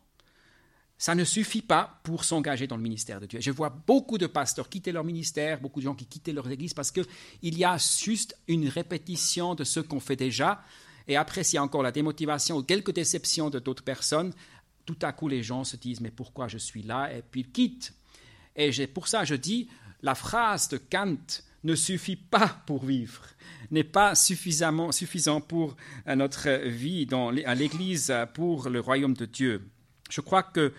ça 0.96 1.14
ne 1.14 1.24
suffit 1.24 1.62
pas 1.62 2.00
pour 2.04 2.24
s'engager 2.24 2.66
dans 2.66 2.76
le 2.76 2.82
ministère 2.82 3.20
de 3.20 3.26
Dieu. 3.26 3.40
Je 3.40 3.50
vois 3.50 3.70
beaucoup 3.70 4.18
de 4.18 4.26
pasteurs 4.26 4.68
quitter 4.68 4.92
leur 4.92 5.04
ministère, 5.04 5.60
beaucoup 5.60 5.80
de 5.80 5.84
gens 5.84 5.94
qui 5.94 6.06
quittent 6.06 6.28
leur 6.28 6.48
église 6.48 6.74
parce 6.74 6.90
qu'il 6.90 7.04
y 7.42 7.64
a 7.64 7.76
juste 7.76 8.36
une 8.48 8.68
répétition 8.68 9.54
de 9.54 9.64
ce 9.64 9.80
qu'on 9.80 10.00
fait 10.00 10.16
déjà. 10.16 10.62
Et 11.08 11.16
après, 11.16 11.44
s'il 11.44 11.56
y 11.56 11.58
a 11.58 11.62
encore 11.62 11.82
la 11.82 11.92
démotivation 11.92 12.56
ou 12.56 12.62
quelques 12.62 12.94
déceptions 12.94 13.50
de 13.50 13.58
d'autres 13.58 13.82
personnes, 13.82 14.32
tout 14.86 14.98
à 15.02 15.12
coup, 15.12 15.28
les 15.28 15.42
gens 15.42 15.64
se 15.64 15.76
disent 15.76 16.00
Mais 16.00 16.10
pourquoi 16.10 16.48
je 16.48 16.58
suis 16.58 16.82
là? 16.82 17.12
Et 17.12 17.22
puis 17.22 17.40
ils 17.40 17.50
quittent. 17.50 17.92
Et 18.56 18.70
pour 18.86 19.08
ça, 19.08 19.24
je 19.24 19.34
dis 19.34 19.68
la 20.02 20.14
phrase 20.14 20.68
de 20.68 20.78
Kant 20.78 21.16
ne 21.64 21.74
suffit 21.74 22.16
pas 22.16 22.62
pour 22.66 22.84
vivre 22.84 23.22
n'est 23.72 23.84
pas 23.84 24.14
suffisamment 24.14 24.92
suffisant 24.92 25.40
pour 25.40 25.76
euh, 26.06 26.14
notre 26.14 26.50
vie 26.68 27.06
dans, 27.06 27.28
à 27.28 27.54
l'Église, 27.54 28.10
euh, 28.10 28.26
pour 28.26 28.68
le 28.68 28.80
royaume 28.80 29.14
de 29.14 29.24
Dieu. 29.24 29.68
Je 30.10 30.20
crois 30.20 30.42
que 30.42 30.72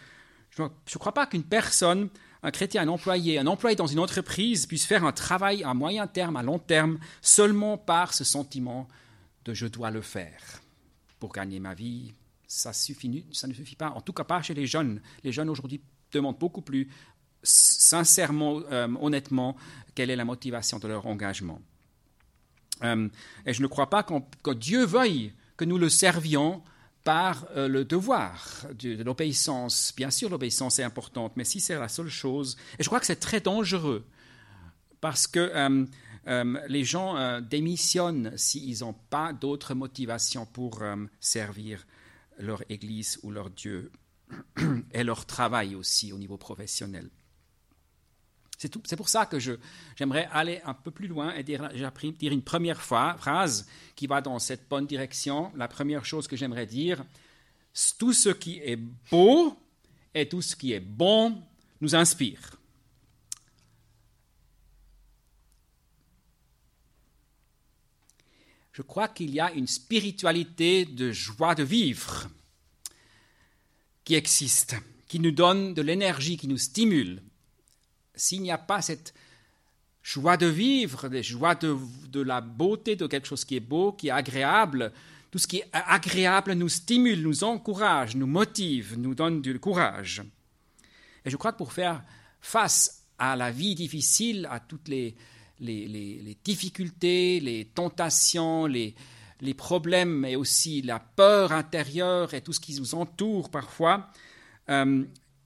je 0.56 0.62
ne 0.62 1.00
crois 1.00 1.16
pas 1.16 1.26
qu'une 1.26 1.44
personne, 1.44 2.10
un 2.44 2.52
chrétien, 2.52 2.84
un 2.84 2.88
employé, 2.88 3.40
un 3.40 3.48
employé 3.48 3.76
dans 3.76 3.88
une 3.88 3.98
entreprise 3.98 4.68
puisse 4.68 4.86
faire 4.86 5.04
un 5.04 5.12
travail 5.12 5.64
à 5.64 5.74
moyen 5.74 6.06
terme, 6.06 6.36
à 6.36 6.44
long 6.44 6.60
terme, 6.60 7.00
seulement 7.24 7.76
par 7.76 8.14
ce 8.14 8.24
sentiment 8.24 8.88
de 9.46 9.56
je 9.56 9.66
dois 9.66 9.90
le 9.90 10.02
faire 10.02 10.62
pour 11.20 11.34
gagner 11.34 11.60
ma 11.60 11.74
vie. 11.74 12.14
Ça, 12.46 12.72
ça 12.72 13.48
ne 13.48 13.54
suffit 13.54 13.76
pas, 13.76 13.90
en 13.90 14.02
tout 14.02 14.14
cas 14.14 14.26
pas 14.26 14.44
chez 14.44 14.54
les 14.54 14.68
jeunes. 14.68 15.02
Les 15.24 15.32
jeunes 15.32 15.50
aujourd'hui 15.50 15.82
demandent 16.12 16.38
beaucoup 16.38 16.62
plus 16.62 16.88
sincèrement, 17.44 18.62
euh, 18.72 18.88
honnêtement, 19.00 19.56
quelle 19.96 20.10
est 20.10 20.16
la 20.16 20.26
motivation 20.26 20.80
de 20.80 20.88
leur 20.88 21.06
engagement. 21.06 21.62
Euh, 22.84 23.08
et 23.46 23.54
je 23.54 23.62
ne 23.62 23.68
crois 23.68 23.90
pas 23.90 24.04
que 24.04 24.54
Dieu 24.54 24.86
veuille 24.86 25.34
que 25.58 25.66
nous 25.66 25.78
le 25.78 25.90
servions 25.90 26.64
par 27.04 27.46
euh, 27.56 27.68
le 27.68 27.86
devoir 27.86 28.66
de, 28.80 29.04
l'obéissance. 29.04 29.94
Bien 29.96 30.10
sûr, 30.10 30.30
l'obéissance 30.30 30.80
est 30.80 30.84
importante, 30.84 31.34
mais 31.36 31.44
si 31.44 31.60
c'est 31.60 31.78
la 31.78 31.90
seule 31.90 32.10
chose, 32.10 32.58
et 32.80 32.84
je 32.84 32.90
crois 32.90 33.00
que 33.00 33.06
c'est 33.06 33.20
très 33.20 33.42
dangereux, 33.42 34.06
parce 35.02 35.28
que 35.28 35.52
les 36.70 36.86
gens 36.86 37.42
démissionnent 37.42 38.32
s'ils 38.38 38.80
n'ont 38.80 38.96
pas 39.10 39.34
d'autres 39.34 39.74
motivations 39.74 40.46
pour 40.46 40.82
servir 41.20 41.86
leur 42.40 42.64
Église 42.70 43.20
ou 43.22 43.32
leur 43.32 43.50
Dieu 43.50 43.92
et 44.94 45.04
leur 45.04 45.26
travail 45.26 45.76
aussi 45.76 46.14
au 46.14 46.18
niveau 46.18 46.38
professionnel. 46.38 47.10
C'est 48.58 48.96
pour 48.96 49.10
ça 49.10 49.26
que 49.26 49.40
j'aimerais 49.40 50.30
aller 50.32 50.62
un 50.64 50.74
peu 50.74 50.92
plus 50.92 51.08
loin 51.08 51.34
et 51.34 51.44
dire, 51.44 51.70
dire 51.70 52.32
une 52.32 52.42
première 52.42 52.82
fois, 52.82 53.16
phrase 53.18 53.68
qui 53.96 54.08
va 54.08 54.22
dans 54.22 54.40
cette 54.40 54.70
bonne 54.70 54.88
direction. 54.88 55.52
La 55.56 55.68
première 55.68 56.06
chose 56.06 56.28
que 56.28 56.38
j'aimerais 56.38 56.66
dire, 56.66 57.04
tout 57.98 58.14
ce 58.14 58.30
qui 58.30 58.60
est 58.60 58.80
beau 59.12 59.58
et 60.14 60.30
tout 60.30 60.42
ce 60.42 60.56
qui 60.56 60.72
est 60.72 60.80
bon 60.80 61.42
nous 61.82 61.96
inspire. 61.96 62.58
je 68.74 68.82
crois 68.82 69.08
qu'il 69.08 69.30
y 69.34 69.40
a 69.40 69.54
une 69.54 69.68
spiritualité 69.68 70.86
de 70.86 71.12
joie 71.12 71.56
de 71.56 71.64
vivre 71.64 72.28
qui 74.04 74.16
existe, 74.16 74.76
qui 75.08 75.20
nous 75.20 75.32
donne 75.32 75.76
de 75.76 75.82
l'énergie, 75.82 76.38
qui 76.38 76.48
nous 76.48 76.58
stimule. 76.58 77.22
S'il 78.16 78.42
n'y 78.42 78.52
a 78.52 78.58
pas 78.58 78.82
cette 78.82 79.14
joie 80.04 80.38
de 80.38 80.48
vivre, 80.48 81.08
la 81.08 81.22
joie 81.22 81.56
de, 81.56 82.22
la 82.22 82.42
beauté 82.42 82.96
de 82.96 83.08
quelque 83.08 83.28
chose 83.28 83.46
qui 83.46 83.56
est 83.56 83.62
beau, 83.62 83.94
qui 83.94 84.10
est 84.10 84.12
agréable, 84.12 84.92
tout 85.32 85.40
ce 85.40 85.48
qui 85.48 85.58
est 85.58 85.70
agréable 85.72 86.54
nous 86.54 86.70
stimule, 86.70 87.22
nous 87.22 87.44
encourage, 87.44 88.16
nous 88.16 88.28
motive, 88.28 89.00
nous 89.00 89.16
donne 89.16 89.42
du 89.42 89.60
courage. 89.60 90.22
Et 91.26 91.30
je 91.30 91.38
crois 91.38 91.54
que 91.54 91.58
pour 91.58 91.74
faire 91.74 92.04
face 92.42 93.06
à 93.18 93.36
la 93.36 93.50
vie 93.50 93.74
difficile, 93.74 94.48
à 94.52 94.60
toutes 94.60 94.90
les, 94.90 95.16
les, 95.60 96.38
difficultés, 96.44 97.40
les 97.40 97.66
tentations, 97.66 98.66
les, 98.66 98.94
problèmes 99.58 100.26
et 100.26 100.36
aussi 100.36 100.82
la 100.82 101.00
peur 101.00 101.52
intérieure 101.52 102.34
et 102.34 102.42
tout 102.42 102.54
ce 102.54 102.60
qui 102.60 102.80
nous 102.80 102.96
entoure 102.96 103.50
parfois, 103.50 104.10
euh, 104.70 105.04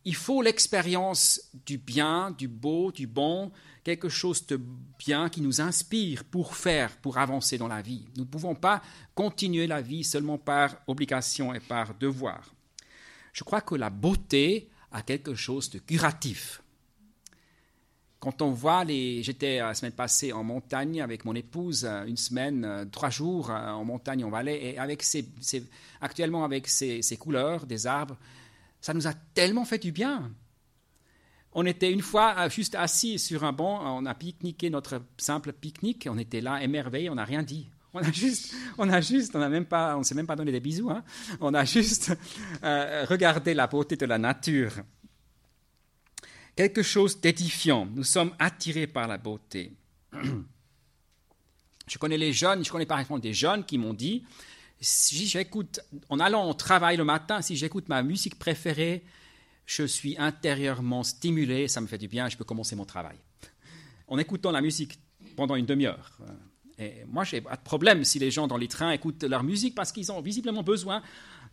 il 0.07 0.15
faut 0.15 0.41
l'expérience 0.41 1.41
du 1.65 1.77
bien, 1.77 2.31
du 2.31 2.47
beau, 2.47 2.93
du 2.93 3.07
bon, 3.07 3.51
quelque 3.83 4.07
chose 4.07 4.47
de 4.47 4.57
bien 4.97 5.27
qui 5.27 5.41
nous 5.41 5.59
inspire 5.59 6.23
pour 6.23 6.55
faire, 6.55 6.95
pour 6.95 7.17
avancer 7.17 7.57
dans 7.57 7.67
la 7.67 7.81
vie. 7.81 8.05
Nous 8.15 8.23
ne 8.23 8.29
pouvons 8.29 8.55
pas 8.55 8.81
continuer 9.13 9.67
la 9.67 9.81
vie 9.81 10.05
seulement 10.05 10.37
par 10.37 10.77
obligation 10.87 11.53
et 11.53 11.59
par 11.59 11.93
devoir. 11.95 12.55
Je 13.33 13.43
crois 13.43 13.59
que 13.59 13.75
la 13.75 13.89
beauté 13.89 14.69
a 14.93 15.01
quelque 15.01 15.35
chose 15.35 15.69
de 15.71 15.79
curatif. 15.79 16.61
Quand 18.21 18.41
on 18.41 18.51
voit 18.51 18.85
les. 18.85 19.21
J'étais 19.23 19.57
la 19.57 19.73
semaine 19.73 19.91
passée 19.91 20.31
en 20.31 20.43
montagne 20.43 21.01
avec 21.01 21.25
mon 21.25 21.35
épouse, 21.35 21.83
une 21.83 22.15
semaine, 22.15 22.87
trois 22.93 23.09
jours 23.09 23.51
euh, 23.51 23.71
en 23.71 23.83
montagne, 23.83 24.23
en 24.23 24.29
vallée, 24.29 24.57
et 24.63 24.77
avec 24.77 25.03
actuellement 25.99 26.45
avec 26.45 26.69
ces, 26.69 27.17
couleurs 27.19 27.65
des 27.65 27.85
arbres, 27.85 28.17
ça 28.81 28.93
nous 28.93 29.07
a 29.07 29.13
tellement 29.33 29.65
fait 29.65 29.79
du 29.79 29.91
bien. 29.91 30.31
On 31.53 31.65
était 31.65 31.91
une 31.91 32.01
fois 32.01 32.47
juste 32.49 32.75
assis 32.75 33.17
sur 33.19 33.43
un 33.43 33.51
banc, 33.51 33.81
on 33.97 34.05
a 34.05 34.13
pique-niqué 34.13 34.69
notre 34.69 35.01
simple 35.17 35.53
pique-nique, 35.53 36.07
on 36.09 36.17
était 36.17 36.41
là 36.41 36.61
émerveillés, 36.61 37.09
on 37.09 37.15
n'a 37.15 37.25
rien 37.25 37.43
dit. 37.43 37.69
On 37.93 37.99
a 37.99 38.11
juste, 38.11 38.53
on 38.77 38.89
a 38.89 39.01
juste, 39.01 39.35
on 39.35 39.49
même 39.49 39.65
pas, 39.65 39.97
on 39.97 40.03
s'est 40.03 40.13
même 40.13 40.27
pas 40.27 40.35
donné 40.35 40.51
des 40.51 40.59
bisous. 40.59 40.91
Hein. 40.91 41.03
On 41.39 41.53
a 41.53 41.65
juste 41.65 42.13
regardé 42.61 43.53
la 43.53 43.65
beauté 43.65 43.95
de 43.95 44.05
la 44.05 44.17
nature 44.17 44.73
quelque 46.57 46.81
chose 46.81 47.21
d'édifiant. 47.21 47.87
Nous 47.95 48.03
sommes 48.03 48.33
attirés 48.39 48.87
par 48.87 49.07
la 49.07 49.17
beauté. 49.17 49.71
Je 51.87 51.97
connais 51.97 52.17
les 52.17 52.33
jeunes, 52.33 52.65
je 52.65 52.69
connais 52.69 52.85
par 52.85 52.99
exemple 52.99 53.21
des 53.21 53.33
jeunes 53.33 53.63
qui 53.63 53.77
m'ont 53.77 53.93
dit, 53.93 54.25
si 54.79 55.27
j'écoute, 55.27 55.79
en 56.09 56.19
allant 56.19 56.49
au 56.49 56.53
travail 56.53 56.97
le 56.97 57.03
matin, 57.03 57.41
si 57.41 57.55
j'écoute 57.55 57.89
ma 57.89 58.03
musique 58.03 58.37
préférée, 58.37 59.03
je 59.65 59.83
suis 59.83 60.15
intérieurement 60.17 61.03
stimulé, 61.03 61.67
ça 61.67 61.81
me 61.81 61.87
fait 61.87 61.97
du 61.97 62.07
bien, 62.07 62.29
je 62.29 62.37
peux 62.37 62.45
commencer 62.45 62.75
mon 62.75 62.85
travail. 62.85 63.17
En 64.07 64.17
écoutant 64.17 64.51
la 64.51 64.61
musique 64.61 64.99
pendant 65.35 65.55
une 65.55 65.65
demi-heure. 65.65 66.17
Et 66.79 67.03
moi, 67.07 67.23
j'ai 67.23 67.41
pas 67.41 67.55
de 67.55 67.61
problème 67.61 68.03
si 68.03 68.19
les 68.19 68.31
gens 68.31 68.47
dans 68.47 68.57
les 68.57 68.67
trains 68.67 68.91
écoutent 68.91 69.23
leur 69.23 69.43
musique 69.43 69.75
parce 69.75 69.91
qu'ils 69.91 70.11
ont 70.11 70.21
visiblement 70.21 70.63
besoin 70.63 71.01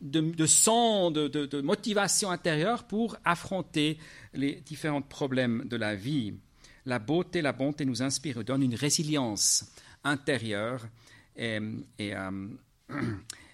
de, 0.00 0.20
de 0.20 0.46
son, 0.46 1.10
de, 1.10 1.60
motivation 1.60 2.30
intérieure 2.30 2.84
pour 2.84 3.16
affronter 3.24 3.98
les 4.34 4.56
différents 4.56 5.02
problèmes 5.02 5.64
de 5.66 5.76
la 5.76 5.94
vie. 5.94 6.34
La 6.84 6.98
beauté, 6.98 7.40
la 7.40 7.52
bonté 7.52 7.86
nous 7.86 8.02
inspire, 8.02 8.44
donne 8.44 8.62
une 8.62 8.74
résilience 8.74 9.64
intérieure 10.04 10.86
et, 11.36 11.58
euh, 12.00 12.48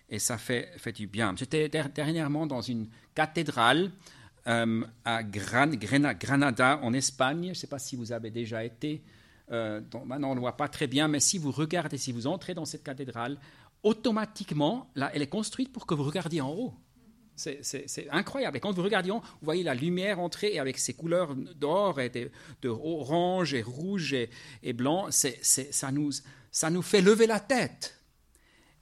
et, 0.09 0.19
ça 0.19 0.39
fait, 0.39 0.73
fait, 0.77 0.93
du 0.93 1.07
bien. 1.07 1.35
J'étais 1.37 1.69
dernièrement 1.69 2.47
dans 2.47 2.61
une 2.61 2.89
cathédrale 3.15 3.91
euh, 4.47 4.85
à 5.05 5.23
Granada, 5.23 6.81
en 6.83 6.93
Espagne. 6.93 7.45
Je 7.45 7.49
ne 7.51 7.55
sais 7.55 7.67
pas 7.67 7.79
si 7.79 7.97
vous 7.97 8.13
avez 8.13 8.31
déjà 8.31 8.65
été. 8.65 9.03
Euh, 9.53 9.81
maintenant, 10.07 10.31
on 10.31 10.35
ne 10.35 10.41
voit 10.41 10.57
pas 10.57 10.69
très 10.69 10.87
bien, 10.87 11.09
mais 11.09 11.21
si 11.21 11.39
vous 11.39 11.51
regardez, 11.51 11.99
si 11.99 12.13
vous 12.13 12.27
entrez 12.27 12.55
dans 12.55 12.65
cette 12.65 12.83
cathédrale, 12.83 13.39
automatiquement, 13.83 14.91
là, 14.95 15.11
elle 15.15 15.23
est 15.23 15.29
construite 15.29 15.73
pour 15.73 15.87
que 15.87 15.95
vous 15.95 16.05
regardiez 16.05 16.41
en 16.41 16.51
haut. 16.51 16.75
C'est 17.37 18.07
incroyable. 18.11 18.59
Et 18.59 18.61
quand 18.61 18.73
vous 18.73 18.83
regardez, 18.83 19.11
vous 19.11 19.23
voyez 19.41 19.63
la 19.63 19.75
lumière 19.75 20.21
entrer 20.21 20.55
et 20.55 20.59
avec 20.59 20.79
ses 20.79 20.93
couleurs 20.93 21.35
d'or 21.35 21.99
et 21.99 22.11
de, 22.11 22.69
orange 22.69 23.55
et 23.55 23.63
rouge 23.63 24.15
et, 24.63 24.73
blanc, 24.75 25.09
ça, 25.11 25.91
nous, 25.91 26.11
ça 26.51 26.69
nous 26.69 26.83
fait 26.83 27.01
lever 27.01 27.27
la 27.27 27.41
tête. 27.41 28.00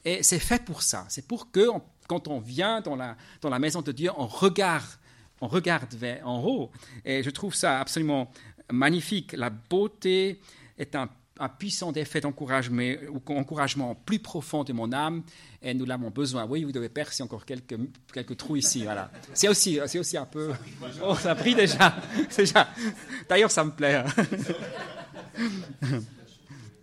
Et 0.05 0.23
c'est 0.23 0.39
fait 0.39 0.65
pour 0.65 0.83
ça. 0.83 1.07
C'est 1.09 1.27
pour 1.27 1.51
que 1.51 1.69
quand 2.09 2.29
on 2.29 2.39
vient 2.39 2.81
dans 2.81 2.97
la, 2.97 3.17
dans 3.41 3.51
la 3.51 3.59
maison 3.59 3.83
de 3.83 3.93
Dieu, 3.93 4.11
on 4.17 4.27
regarde, 4.27 4.89
on 5.41 5.49
regarde 5.49 5.93
vers 5.95 6.27
en 6.27 6.43
haut. 6.45 6.71
Et 7.05 7.23
je 7.23 7.31
trouve 7.31 7.55
ça 7.55 7.81
absolument 7.81 8.31
magnifique. 8.71 9.33
La 9.33 9.51
beauté 9.51 10.41
est 10.79 10.95
un 10.95 11.09
un 11.39 11.49
puissant 11.49 11.93
effet 11.93 12.21
d'encouragement 12.21 13.95
plus 13.95 14.19
profond 14.19 14.65
de 14.65 14.73
mon 14.73 14.93
âme 14.93 15.23
et 15.63 15.75
nous 15.75 15.85
l'avons 15.85 16.11
besoin. 16.11 16.45
Oui, 16.47 16.65
vous 16.65 16.73
devez 16.73 16.89
percer 16.89 17.23
encore 17.23 17.45
quelques, 17.45 17.79
quelques 18.13 18.37
trous 18.37 18.57
ici. 18.57 18.83
Voilà. 18.83 19.11
C'est 19.35 19.49
aussi, 19.49 19.79
c'est 19.87 19.99
aussi 19.99 20.17
un 20.17 20.27
peu. 20.27 20.53
Oh, 21.03 21.15
ça 21.15 21.33
a 21.33 21.35
pris 21.35 21.55
déjà. 21.55 21.95
déjà. 22.37 22.69
D'ailleurs, 23.29 23.51
ça 23.51 23.65
me 23.65 23.71
plaît. 23.71 23.95
Hein. 23.95 24.07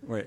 oui. 0.08 0.20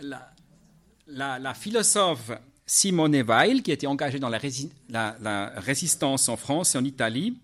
La, 0.00 1.54
philosophe 1.54 2.32
Simone 2.66 3.22
Weil, 3.22 3.62
qui 3.62 3.72
était 3.72 3.86
engagée 3.86 4.18
dans 4.18 4.28
la, 4.28 4.40
la 4.88 5.52
résistance 5.56 6.28
en 6.28 6.36
France 6.36 6.74
et 6.74 6.78
en 6.78 6.84
Italie, 6.84 7.38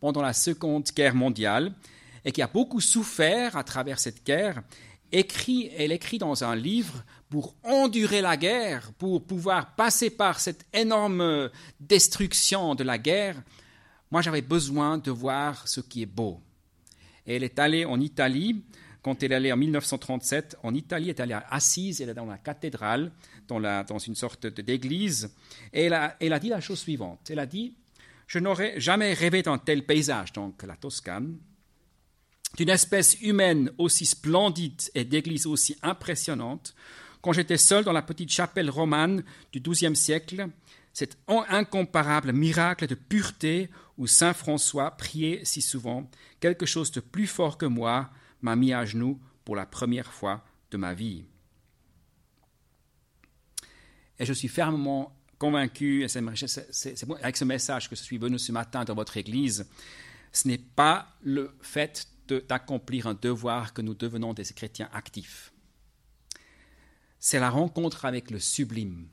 pendant 0.00 0.22
la 0.22 0.32
Seconde 0.32 0.88
Guerre 0.94 1.14
mondiale 1.14 1.72
et 2.24 2.32
qui 2.32 2.42
a 2.42 2.46
beaucoup 2.46 2.80
souffert 2.80 3.56
à 3.56 3.64
travers 3.64 3.98
cette 3.98 4.24
guerre, 4.24 4.62
écrit, 5.10 5.70
elle 5.76 5.92
écrit 5.92 6.18
dans 6.18 6.44
un 6.44 6.56
livre 6.56 7.04
pour 7.28 7.54
endurer 7.62 8.20
la 8.20 8.36
guerre, 8.36 8.92
pour 8.98 9.24
pouvoir 9.24 9.74
passer 9.74 10.10
par 10.10 10.40
cette 10.40 10.66
énorme 10.72 11.50
destruction 11.80 12.74
de 12.74 12.84
la 12.84 12.98
guerre. 12.98 13.36
Moi, 14.10 14.22
j'avais 14.22 14.42
besoin 14.42 14.98
de 14.98 15.10
voir 15.10 15.66
ce 15.68 15.80
qui 15.80 16.02
est 16.02 16.06
beau. 16.06 16.40
Et 17.26 17.36
elle 17.36 17.44
est 17.44 17.58
allée 17.58 17.84
en 17.84 18.00
Italie, 18.00 18.62
quand 19.02 19.22
elle 19.22 19.32
est 19.32 19.34
allée 19.34 19.52
en 19.52 19.56
1937, 19.56 20.58
en 20.62 20.74
Italie, 20.74 21.10
elle 21.10 21.10
est 21.10 21.20
allée 21.20 21.38
assise, 21.50 22.00
elle 22.00 22.10
est 22.10 22.14
dans 22.14 22.26
la 22.26 22.38
cathédrale, 22.38 23.10
dans 23.48 23.98
une 23.98 24.14
sorte 24.14 24.46
d'église, 24.46 25.34
et 25.72 25.84
elle 25.84 25.94
a, 25.94 26.16
elle 26.20 26.32
a 26.32 26.38
dit 26.38 26.48
la 26.48 26.60
chose 26.60 26.78
suivante. 26.78 27.28
Elle 27.28 27.40
a 27.40 27.46
dit, 27.46 27.74
je 28.28 28.38
n'aurais 28.38 28.78
jamais 28.80 29.12
rêvé 29.12 29.42
d'un 29.42 29.58
tel 29.58 29.84
paysage, 29.84 30.32
donc 30.32 30.62
la 30.62 30.76
Toscane, 30.76 31.36
d'une 32.56 32.68
espèce 32.68 33.20
humaine 33.22 33.70
aussi 33.76 34.06
splendide 34.06 34.80
et 34.94 35.04
d'église 35.04 35.46
aussi 35.46 35.76
impressionnante, 35.82 36.74
quand 37.20 37.32
j'étais 37.32 37.56
seul 37.56 37.84
dans 37.84 37.92
la 37.92 38.02
petite 38.02 38.30
chapelle 38.30 38.70
romane 38.70 39.24
du 39.52 39.60
XIIe 39.60 39.96
siècle, 39.96 40.48
cet 40.92 41.16
incomparable 41.26 42.32
miracle 42.32 42.86
de 42.86 42.94
pureté 42.94 43.70
où 43.96 44.06
Saint 44.06 44.34
François 44.34 44.92
priait 44.92 45.40
si 45.44 45.62
souvent, 45.62 46.10
quelque 46.40 46.66
chose 46.66 46.90
de 46.92 47.00
plus 47.00 47.26
fort 47.26 47.58
que 47.58 47.66
moi 47.66 48.10
m'a 48.42 48.56
mis 48.56 48.72
à 48.72 48.84
genoux 48.84 49.20
pour 49.44 49.56
la 49.56 49.66
première 49.66 50.12
fois 50.12 50.44
de 50.70 50.76
ma 50.76 50.94
vie. 50.94 51.24
Et 54.18 54.24
je 54.24 54.32
suis 54.32 54.48
fermement 54.48 55.16
convaincu, 55.38 56.04
et 56.04 56.08
c'est 56.08 56.22
avec 57.22 57.36
ce 57.36 57.44
message 57.44 57.88
que 57.90 57.96
je 57.96 58.02
suis 58.02 58.18
venu 58.18 58.38
ce 58.38 58.52
matin 58.52 58.84
dans 58.84 58.94
votre 58.94 59.16
Église, 59.16 59.68
ce 60.32 60.46
n'est 60.46 60.58
pas 60.58 61.16
le 61.22 61.56
fait 61.60 62.08
d'accomplir 62.48 63.06
un 63.06 63.14
devoir 63.14 63.74
que 63.74 63.82
nous 63.82 63.94
devenons 63.94 64.34
des 64.34 64.44
chrétiens 64.44 64.88
actifs. 64.92 65.52
C'est 67.18 67.40
la 67.40 67.50
rencontre 67.50 68.04
avec 68.04 68.30
le 68.30 68.38
sublime, 68.38 69.08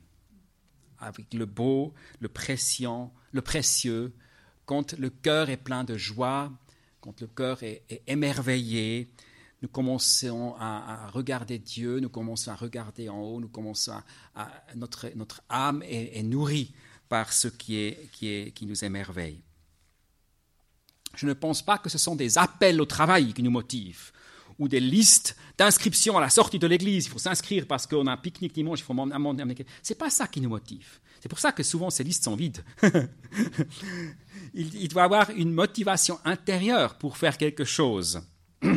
avec 0.98 1.34
le 1.34 1.46
beau, 1.46 1.94
le 2.20 2.28
précieux, 2.28 3.08
le 3.32 3.42
précieux, 3.42 4.12
quand 4.66 4.96
le 4.98 5.10
cœur 5.10 5.50
est 5.50 5.56
plein 5.56 5.82
de 5.82 5.96
joie, 5.96 6.52
quand 7.00 7.20
le 7.20 7.26
cœur 7.26 7.62
est, 7.62 8.02
émerveillé, 8.06 9.10
nous 9.62 9.68
commençons 9.68 10.54
à, 10.58 11.10
regarder 11.10 11.58
Dieu, 11.58 12.00
nous 12.00 12.08
commençons 12.08 12.50
à 12.50 12.54
regarder 12.54 13.08
en 13.08 13.20
haut, 13.20 13.40
nous 13.40 13.48
commençons 13.48 13.92
à, 14.34 14.50
notre, 14.74 15.10
notre 15.16 15.42
âme 15.48 15.82
est, 15.82 16.22
nourrie 16.22 16.72
par 17.08 17.32
ce 17.32 17.48
qui, 17.48 17.76
est, 17.76 18.10
qui, 18.12 18.28
est, 18.28 18.52
qui 18.52 18.66
nous 18.66 18.84
émerveille. 18.84 19.42
Je 21.14 21.26
ne 21.26 21.32
pense 21.32 21.62
pas 21.62 21.78
que 21.78 21.88
ce 21.88 21.98
sont 21.98 22.14
des 22.14 22.38
appels 22.38 22.80
au 22.80 22.86
travail 22.86 23.32
qui 23.32 23.42
nous 23.42 23.50
motivent 23.50 24.12
ou 24.58 24.68
des 24.68 24.78
listes 24.78 25.36
d'inscription 25.58 26.16
à 26.16 26.20
la 26.20 26.30
sortie 26.30 26.58
de 26.58 26.66
l'église. 26.66 27.06
Il 27.06 27.08
faut 27.08 27.18
s'inscrire 27.18 27.66
parce 27.66 27.86
qu'on 27.86 28.06
a 28.06 28.12
un 28.12 28.16
pique-nique 28.16 28.54
dimanche, 28.54 28.80
il 28.80 28.84
faut 28.84 28.94
C'est 29.82 29.98
pas 29.98 30.10
ça 30.10 30.26
qui 30.28 30.40
nous 30.40 30.50
motive. 30.50 31.00
C'est 31.20 31.28
pour 31.28 31.38
ça 31.38 31.52
que 31.52 31.62
souvent 31.62 31.90
ces 31.90 32.04
listes 32.04 32.24
sont 32.24 32.36
vides. 32.36 32.62
il, 34.54 34.88
doit 34.88 35.02
y 35.02 35.04
avoir 35.04 35.30
une 35.30 35.52
motivation 35.52 36.18
intérieure 36.24 36.98
pour 36.98 37.16
faire 37.16 37.36
quelque 37.38 37.64
chose. 37.64 38.20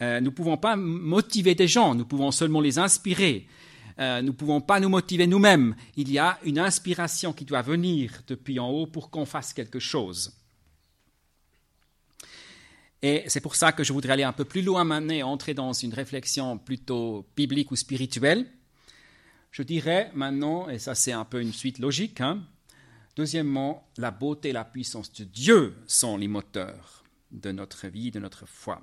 Euh, 0.00 0.18
nous 0.18 0.30
ne 0.30 0.34
pouvons 0.34 0.56
pas 0.56 0.74
motiver 0.74 1.54
des 1.54 1.68
gens, 1.68 1.94
nous 1.94 2.04
pouvons 2.04 2.32
seulement 2.32 2.60
les 2.60 2.80
inspirer. 2.80 3.46
Euh, 4.00 4.20
nous 4.20 4.32
ne 4.32 4.36
pouvons 4.36 4.60
pas 4.60 4.80
nous 4.80 4.88
motiver 4.88 5.28
nous-mêmes. 5.28 5.76
Il 5.96 6.10
y 6.10 6.18
a 6.18 6.40
une 6.42 6.58
inspiration 6.58 7.32
qui 7.32 7.44
doit 7.44 7.62
venir 7.62 8.22
depuis 8.26 8.58
en 8.58 8.68
haut 8.68 8.88
pour 8.88 9.10
qu'on 9.10 9.26
fasse 9.26 9.52
quelque 9.52 9.78
chose. 9.78 10.32
Et 13.02 13.24
c'est 13.26 13.40
pour 13.40 13.56
ça 13.56 13.72
que 13.72 13.84
je 13.84 13.92
voudrais 13.92 14.14
aller 14.14 14.22
un 14.22 14.32
peu 14.32 14.44
plus 14.44 14.62
loin 14.62 14.84
maintenant 14.84 15.14
et 15.14 15.22
entrer 15.22 15.54
dans 15.54 15.72
une 15.72 15.92
réflexion 15.92 16.58
plutôt 16.58 17.26
biblique 17.36 17.70
ou 17.70 17.76
spirituelle. 17.76 18.46
Je 19.50 19.62
dirais 19.62 20.10
maintenant, 20.14 20.68
et 20.68 20.78
ça 20.78 20.94
c'est 20.94 21.12
un 21.12 21.24
peu 21.24 21.42
une 21.42 21.52
suite 21.52 21.78
logique, 21.78 22.20
hein, 22.20 22.42
deuxièmement, 23.16 23.88
la 23.96 24.10
beauté 24.10 24.50
et 24.50 24.52
la 24.52 24.64
puissance 24.64 25.12
de 25.12 25.24
Dieu 25.24 25.74
sont 25.86 26.16
les 26.16 26.28
moteurs 26.28 27.04
de 27.30 27.52
notre 27.52 27.88
vie, 27.88 28.10
de 28.10 28.18
notre 28.18 28.46
foi. 28.46 28.82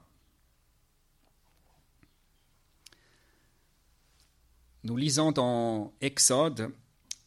Nous 4.83 4.95
lisons 4.95 5.31
dans 5.31 5.93
Exode, 5.99 6.71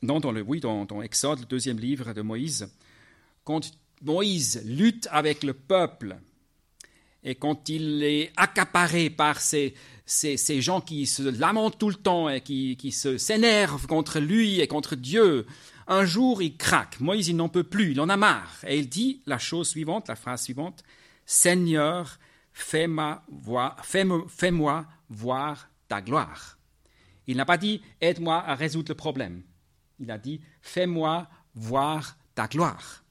non, 0.01 0.21
dans 0.21 0.33
le, 0.33 0.41
oui, 0.41 0.61
dans, 0.61 1.03
Exode, 1.03 1.41
le 1.41 1.47
deuxième 1.47 1.79
livre 1.79 2.13
de 2.13 2.23
Moïse, 2.23 2.69
quand 3.45 3.73
Moïse 4.01 4.63
lutte 4.65 5.07
avec 5.11 5.43
le 5.45 5.53
peuple 5.53 6.17
et 7.23 7.35
quand 7.35 7.69
il 7.69 8.03
est 8.03 8.33
accaparé 8.37 9.11
par 9.11 9.41
ces, 9.41 9.75
gens 10.61 10.81
qui 10.81 11.07
se 11.07 11.23
lamentent 11.23 11.79
tout 11.79 11.91
le 11.91 11.95
temps 11.95 12.29
et 12.29 12.41
qui, 12.41 12.77
qui 12.77 12.91
s'énervent 12.91 13.87
contre 13.87 14.19
lui 14.19 14.61
et 14.61 14.67
contre 14.67 14.97
Dieu, 14.97 15.47
un 15.87 16.05
jour 16.05 16.43
il 16.43 16.57
craque. 16.57 17.01
Moïse, 17.01 17.29
il 17.29 17.37
n'en 17.37 17.49
peut 17.49 17.65
plus, 17.65 17.93
il 17.93 18.01
en 18.01 18.09
a 18.09 18.17
marre. 18.17 18.59
Et 18.67 18.79
il 18.79 18.89
dit 18.89 19.23
la 19.27 19.39
chose 19.39 19.69
suivante, 19.69 20.09
la 20.09 20.17
phrase 20.17 20.43
suivante 20.43 20.85
Seigneur, 21.27 22.19
fais-moi 22.53 23.23
voir, 23.31 23.85
fais 23.85 24.05
voir 25.09 25.69
ta 25.89 26.01
gloire. 26.01 26.59
Il 27.27 27.37
n'a 27.37 27.45
pas 27.45 27.59
dit 27.59 27.83
aide-moi 28.01 28.43
à 28.45 28.55
résoudre 28.55 28.91
le 28.91 28.97
problème. 28.97 29.43
Il 29.99 30.11
a 30.11 30.19
dit 30.19 30.41
fais-moi 30.61 31.29
voir 31.55 32.17
ta 32.35 32.49
gloire. 32.49 33.02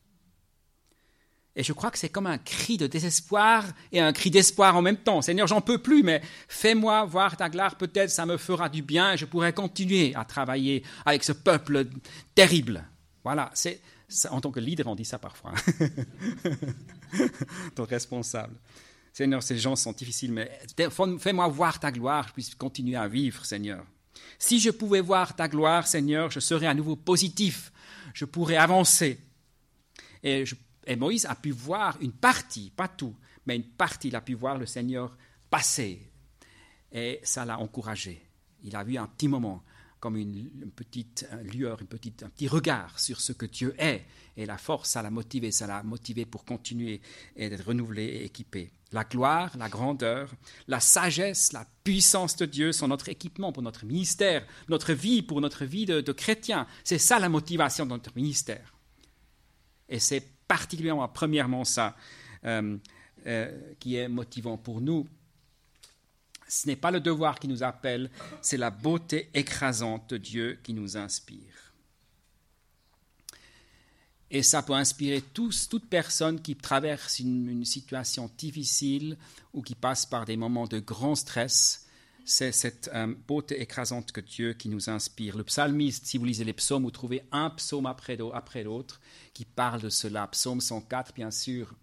Et 1.56 1.64
je 1.64 1.74
crois 1.74 1.92
que 1.92 1.98
c'est 1.98 2.10
comme 2.10 2.28
un 2.28 2.38
cri 2.38 2.78
de 2.78 2.88
désespoir 2.88 3.66
et 3.92 4.00
un 4.00 4.14
cri 4.14 4.32
d'espoir 4.32 4.76
en 4.78 4.82
même 4.82 4.98
temps. 4.98 5.22
Seigneur, 5.22 5.48
j'en 5.48 5.60
peux 5.60 5.80
plus, 5.80 6.02
mais 6.02 6.22
fais-moi 6.48 7.04
voir 7.04 7.36
ta 7.36 7.50
gloire, 7.50 7.76
peut-être 7.76 8.10
ça 8.10 8.26
me 8.26 8.38
fera 8.38 8.70
du 8.70 8.82
bien 8.82 9.14
et 9.14 9.18
je 9.18 9.26
pourrai 9.26 9.52
continuer 9.52 10.16
à 10.16 10.24
travailler 10.24 10.84
avec 11.06 11.24
ce 11.24 11.34
peuple 11.34 11.88
terrible. 12.36 12.86
Voilà, 13.24 13.52
c'est 13.54 13.82
en 14.30 14.42
tant 14.42 14.52
que 14.52 14.60
leader, 14.60 14.88
on 14.88 14.96
dit 14.96 15.06
ça 15.06 15.20
parfois. 15.20 15.54
ton 17.76 17.84
responsable. 17.84 18.56
Seigneur, 19.14 19.44
ces 19.44 19.58
gens 19.58 19.76
sont 19.76 19.92
difficiles, 19.92 20.32
mais 20.32 20.50
fais-moi 21.20 21.48
voir 21.50 21.80
ta 21.80 21.92
gloire, 21.92 22.28
je 22.30 22.34
puisse 22.34 22.56
continuer 22.56 22.96
à 22.96 23.08
vivre, 23.10 23.46
Seigneur. 23.46 23.86
Si 24.40 24.60
je 24.60 24.70
pouvais 24.70 25.02
voir 25.02 25.36
ta 25.36 25.48
gloire, 25.48 25.86
Seigneur, 25.86 26.32
je 26.32 26.40
serais 26.40 26.68
à 26.68 26.74
nouveau 26.74 26.96
positif, 26.96 27.72
je 28.14 28.26
pourrais 28.26 28.56
avancer. 28.56 29.20
Et, 30.24 30.46
Moïse 30.98 31.26
a 31.26 31.36
pu 31.36 31.52
voir 31.52 31.98
une 32.02 32.12
partie, 32.12 32.72
pas 32.72 32.88
tout, 32.88 33.16
mais 33.46 33.56
une 33.56 33.64
partie, 33.64 34.10
il 34.10 34.16
a 34.16 34.22
pu 34.22 34.34
voir 34.34 34.58
le 34.58 34.66
Seigneur 34.66 35.16
passer. 35.50 36.12
Et 36.92 37.20
ça 37.24 37.46
l'a 37.46 37.60
encouragé. 37.60 38.22
Il 38.64 38.76
a 38.76 38.84
vu 38.84 38.98
un 38.98 39.08
petit 39.08 39.28
moment, 39.28 39.64
comme 40.00 40.18
une, 40.18 40.72
petite 40.76 41.28
lueur, 41.54 41.80
une 41.82 41.88
petite, 41.88 42.24
un 42.24 42.30
petit 42.30 42.48
regard 42.48 43.00
sur 43.00 43.22
ce 43.22 43.32
que 43.32 43.46
Dieu 43.46 43.76
est. 43.78 44.06
Et 44.36 44.46
la 44.46 44.58
force, 44.58 44.90
ça 44.90 45.02
l'a 45.02 45.12
motivé, 45.12 45.52
ça 45.52 45.68
l'a 45.68 45.84
motivé 45.84 46.26
pour 46.26 46.44
continuer 46.44 47.02
et 47.36 47.50
d'être 47.50 47.68
renouvelé 47.68 48.04
et 48.04 48.26
équipé. 48.26 48.72
La 48.92 49.04
gloire, 49.04 49.56
la 49.58 49.70
grandeur, 49.70 50.34
la 50.68 50.80
sagesse, 50.80 51.54
la 51.54 51.66
puissance 51.84 52.36
de 52.36 52.46
Dieu 52.46 52.72
sont 52.72 52.88
notre 52.88 53.10
équipement 53.10 53.52
pour 53.52 53.64
notre 53.64 53.86
ministère, 53.86 54.46
notre 54.68 54.94
vie, 54.94 55.22
pour 55.22 55.40
notre 55.40 55.66
vie 55.66 55.86
de, 55.86 56.12
chrétien. 56.12 56.68
C'est 56.84 56.98
ça 56.98 57.20
la 57.20 57.30
motivation 57.30 57.86
de 57.86 57.92
notre 57.92 58.16
ministère. 58.16 58.74
Et 59.88 60.00
c'est 60.00 60.31
particulièrement, 60.52 61.08
premièrement, 61.08 61.64
ça 61.64 61.96
euh, 62.44 62.78
euh, 63.26 63.74
qui 63.80 63.96
est 63.96 64.10
motivant 64.10 64.58
pour 64.58 64.82
nous. 64.82 65.08
Ce 66.46 66.68
n'est 66.68 66.76
pas 66.76 66.92
le 66.92 67.00
devoir 67.00 67.40
qui 67.40 67.48
nous 67.48 67.64
appelle, 67.64 68.12
c'est 68.42 68.58
la 68.58 68.70
beauté 68.70 69.30
écrasante 69.34 70.10
de 70.10 70.18
Dieu 70.18 70.60
qui 70.62 70.74
nous 70.74 70.98
inspire. 70.98 71.72
Et 74.30 74.44
ça 74.44 74.62
peut 74.62 74.74
inspirer 74.74 75.22
tous, 75.22 75.70
toute 75.70 75.88
personne 75.88 76.42
qui 76.42 76.58
traverse 76.58 77.20
une, 77.20 77.64
situation 77.64 78.30
difficile 78.38 79.18
ou 79.54 79.62
qui 79.62 79.76
passe 79.76 80.06
par 80.06 80.26
des 80.26 80.36
moments 80.36 80.68
de 80.68 80.80
grand 80.80 81.16
stress. 81.16 81.88
C'est 82.24 82.52
cette 82.52 82.90
euh, 82.94 83.14
beauté 83.28 83.62
écrasante 83.62 84.12
que 84.12 84.22
Dieu 84.22 84.54
qui 84.54 84.70
nous 84.70 84.90
inspire. 84.90 85.38
Le 85.38 85.44
psalmiste, 85.44 86.06
si 86.06 86.18
vous 86.18 86.26
lisez 86.26 86.44
les 86.44 86.54
psaumes, 86.54 86.84
vous 86.84 86.92
trouvez 86.92 87.24
un 87.32 87.50
psaume 87.50 87.86
après 87.86 88.16
l'autre 88.64 89.02
qui 89.34 89.46
parle 89.46 89.82
de 89.82 89.90
cela. 89.90 90.28
Psaume 90.28 90.62
104, 90.62 91.14
bien 91.14 91.32
sûr. 91.32 91.74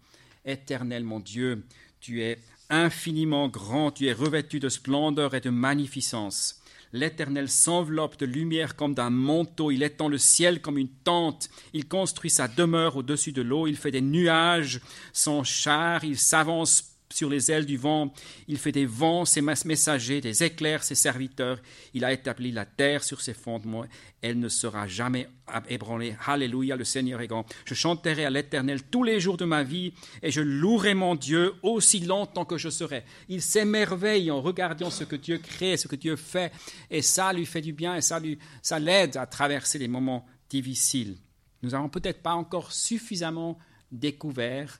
Éternel 0.45 1.03
mon 1.03 1.19
Dieu, 1.19 1.65
tu 1.99 2.23
es 2.23 2.39
infiniment 2.69 3.49
grand, 3.49 3.91
tu 3.91 4.07
es 4.07 4.13
revêtu 4.13 4.59
de 4.59 4.69
splendeur 4.69 5.35
et 5.35 5.41
de 5.41 5.49
magnificence. 5.49 6.61
L'Éternel 6.91 7.49
s'enveloppe 7.49 8.17
de 8.17 8.25
lumière 8.25 8.75
comme 8.75 8.95
d'un 8.95 9.11
manteau, 9.11 9.69
il 9.69 9.83
étend 9.83 10.07
le 10.07 10.17
ciel 10.17 10.59
comme 10.59 10.79
une 10.79 10.89
tente, 10.89 11.49
il 11.73 11.87
construit 11.87 12.31
sa 12.31 12.47
demeure 12.47 12.95
au-dessus 12.95 13.31
de 13.31 13.43
l'eau, 13.43 13.67
il 13.67 13.75
fait 13.75 13.91
des 13.91 14.01
nuages, 14.01 14.81
son 15.13 15.43
char, 15.43 16.03
il 16.03 16.17
s'avance 16.17 16.95
sur 17.11 17.29
les 17.29 17.51
ailes 17.51 17.65
du 17.65 17.77
vent. 17.77 18.13
Il 18.47 18.57
fait 18.57 18.71
des 18.71 18.85
vents 18.85 19.25
ses 19.25 19.41
messagers, 19.41 20.21
des 20.21 20.43
éclairs 20.43 20.83
ses 20.83 20.95
serviteurs. 20.95 21.59
Il 21.93 22.05
a 22.05 22.13
établi 22.13 22.51
la 22.51 22.65
terre 22.65 23.03
sur 23.03 23.21
ses 23.21 23.33
fondements. 23.33 23.85
Elle 24.21 24.39
ne 24.39 24.49
sera 24.49 24.87
jamais 24.87 25.27
ébranlée. 25.69 26.15
Alléluia, 26.25 26.75
le 26.75 26.83
Seigneur 26.83 27.21
est 27.21 27.27
grand. 27.27 27.45
Je 27.65 27.73
chanterai 27.73 28.25
à 28.25 28.29
l'Éternel 28.29 28.83
tous 28.83 29.03
les 29.03 29.19
jours 29.19 29.37
de 29.37 29.45
ma 29.45 29.63
vie 29.63 29.93
et 30.21 30.31
je 30.31 30.41
louerai 30.41 30.93
mon 30.93 31.15
Dieu 31.15 31.53
aussi 31.63 31.99
longtemps 32.01 32.45
que 32.45 32.57
je 32.57 32.69
serai. 32.69 33.03
Il 33.27 33.41
s'émerveille 33.41 34.29
en 34.29 34.41
regardant 34.41 34.91
ce 34.91 35.03
que 35.03 35.15
Dieu 35.15 35.39
crée, 35.39 35.77
ce 35.77 35.87
que 35.87 35.95
Dieu 35.95 36.15
fait. 36.15 36.51
Et 36.91 37.01
ça 37.01 37.33
lui 37.33 37.45
fait 37.45 37.61
du 37.61 37.73
bien 37.73 37.95
et 37.95 38.01
ça, 38.01 38.19
lui, 38.19 38.37
ça 38.61 38.79
l'aide 38.79 39.17
à 39.17 39.25
traverser 39.25 39.79
les 39.79 39.87
moments 39.87 40.25
difficiles. 40.49 41.17
Nous 41.63 41.71
n'avons 41.71 41.89
peut-être 41.89 42.21
pas 42.21 42.33
encore 42.33 42.71
suffisamment 42.71 43.57
découvert 43.91 44.79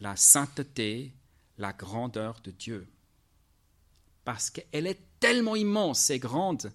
la 0.00 0.16
sainteté 0.16 1.12
la 1.60 1.72
grandeur 1.72 2.40
de 2.42 2.50
Dieu. 2.50 2.88
Parce 4.24 4.50
qu'elle 4.50 4.86
est 4.86 5.00
tellement 5.20 5.56
immense 5.56 6.10
et 6.10 6.18
grande, 6.18 6.72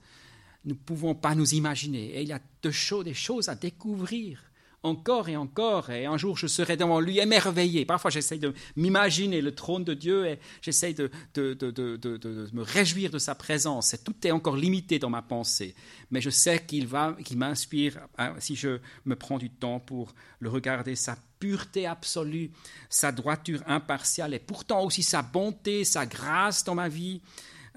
nous 0.64 0.76
ne 0.76 0.80
pouvons 0.80 1.16
pas 1.16 1.36
nous 1.36 1.54
imaginer. 1.54 2.16
Et 2.16 2.22
il 2.22 2.28
y 2.28 2.34
a 2.34 2.42
de 2.62 3.04
des 3.04 3.14
choses 3.14 3.50
à 3.50 3.56
découvrir 3.56 4.42
encore 4.86 5.30
et 5.30 5.36
encore, 5.36 5.90
et 5.90 6.06
un 6.06 6.18
jour 6.18 6.38
je 6.38 6.48
serai 6.48 6.78
devant 6.78 7.00
lui 7.00 7.20
émerveillé. 7.20 7.86
Parfois 7.86 8.12
j'essaie 8.12 8.38
de 8.38 8.54
m'imaginer 8.76 9.42
le 9.42 9.54
trône 9.54 9.84
de 9.84 9.94
Dieu 9.94 10.28
et 10.28 10.40
j'essaie 10.62 10.94
de, 10.94 11.10
me 11.36 12.62
réjouir 12.62 13.10
de 13.10 13.18
sa 13.18 13.36
présence. 13.36 13.94
Et 13.94 13.98
tout 13.98 14.16
est 14.24 14.32
encore 14.32 14.56
limité 14.56 15.00
dans 15.00 15.10
ma 15.10 15.22
pensée. 15.22 15.76
Mais 16.12 16.22
je 16.22 16.30
sais 16.30 16.64
qu'il 16.66 16.88
va, 16.88 17.18
qu'il 17.24 17.38
m'inspire 17.38 18.00
hein, 18.18 18.36
si 18.40 18.56
je 18.56 18.80
me 19.06 19.16
prends 19.16 19.38
du 19.38 19.50
temps 19.50 19.80
pour 19.80 20.14
le 20.40 20.50
regarder, 20.50 20.96
sa 20.96 21.18
pureté 21.40 21.86
absolue, 21.86 22.52
sa 22.90 23.12
droiture 23.12 23.62
impartiale 23.68 24.34
et 24.34 24.40
pourtant 24.40 24.84
aussi 24.84 25.04
sa 25.04 25.22
bonté, 25.22 25.84
sa 25.84 26.06
grâce 26.06 26.64
dans 26.64 26.76
ma 26.76 26.90
vie. 26.90 27.22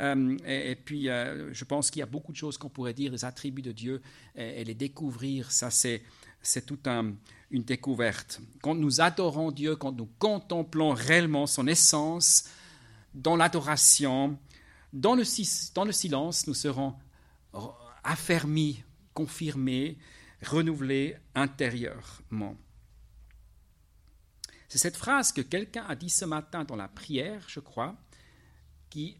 Euh, 0.00 0.36
et, 0.46 0.76
puis, 0.76 1.08
euh, 1.08 1.52
je 1.52 1.64
pense 1.64 1.90
qu'il 1.90 2.00
y 2.00 2.02
a 2.04 2.06
beaucoup 2.06 2.30
de 2.30 2.36
choses 2.36 2.56
qu'on 2.56 2.68
pourrait 2.68 2.94
dire, 2.94 3.10
des 3.10 3.24
attributs 3.24 3.62
de 3.62 3.72
Dieu, 3.72 4.00
et 4.36 4.62
les 4.62 4.74
découvrir, 4.74 5.50
ça 5.50 5.70
c'est 5.70 6.02
c'est 6.42 6.66
toute 6.66 6.86
une 6.86 7.62
découverte. 7.62 8.40
Quand 8.62 8.74
nous 8.74 9.00
adorons 9.00 9.50
Dieu, 9.50 9.76
quand 9.76 9.92
nous 9.92 10.08
contemplons 10.18 10.92
réellement 10.92 11.46
son 11.46 11.66
essence, 11.66 12.44
dans 13.14 13.36
l'adoration, 13.36 14.38
dans 14.92 15.14
le, 15.14 15.24
dans 15.74 15.84
le 15.84 15.92
silence, 15.92 16.46
nous 16.46 16.54
serons 16.54 16.94
affermis, 18.04 18.82
confirmés, 19.14 19.98
renouvelés 20.42 21.16
intérieurement. 21.34 22.56
C'est 24.68 24.78
cette 24.78 24.96
phrase 24.96 25.32
que 25.32 25.40
quelqu'un 25.40 25.84
a 25.88 25.96
dit 25.96 26.10
ce 26.10 26.24
matin 26.24 26.64
dans 26.64 26.76
la 26.76 26.88
prière, 26.88 27.42
je 27.48 27.60
crois, 27.60 27.96
qui, 28.90 29.16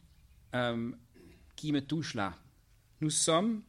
euh, 0.54 0.92
qui 1.56 1.72
me 1.72 1.80
touche 1.80 2.14
là. 2.14 2.34
Nous 3.00 3.10
sommes, 3.10 3.62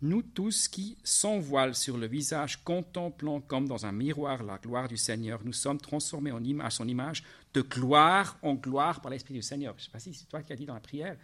nous 0.00 0.22
tous 0.22 0.68
qui, 0.68 0.96
sans 1.02 1.38
voile 1.38 1.74
sur 1.74 1.98
le 1.98 2.06
visage, 2.06 2.62
contemplant 2.62 3.40
comme 3.40 3.66
dans 3.66 3.86
un 3.86 3.92
miroir 3.92 4.42
la 4.42 4.58
gloire 4.58 4.88
du 4.88 4.96
Seigneur, 4.96 5.40
nous 5.44 5.52
sommes 5.52 5.78
transformés 5.78 6.30
en 6.30 6.42
image, 6.42 6.66
à 6.66 6.70
son 6.70 6.88
image, 6.88 7.24
de 7.54 7.62
gloire 7.62 8.38
en 8.42 8.54
gloire 8.54 9.00
par 9.00 9.10
l'Esprit 9.10 9.34
du 9.34 9.42
Seigneur. 9.42 9.74
Je 9.76 9.82
ne 9.82 9.84
sais 9.84 9.90
pas 9.90 9.98
si 9.98 10.14
c'est 10.14 10.28
toi 10.28 10.42
qui 10.42 10.52
as 10.52 10.56
dit 10.56 10.66
dans 10.66 10.74
la 10.74 10.80
prière. 10.80 11.16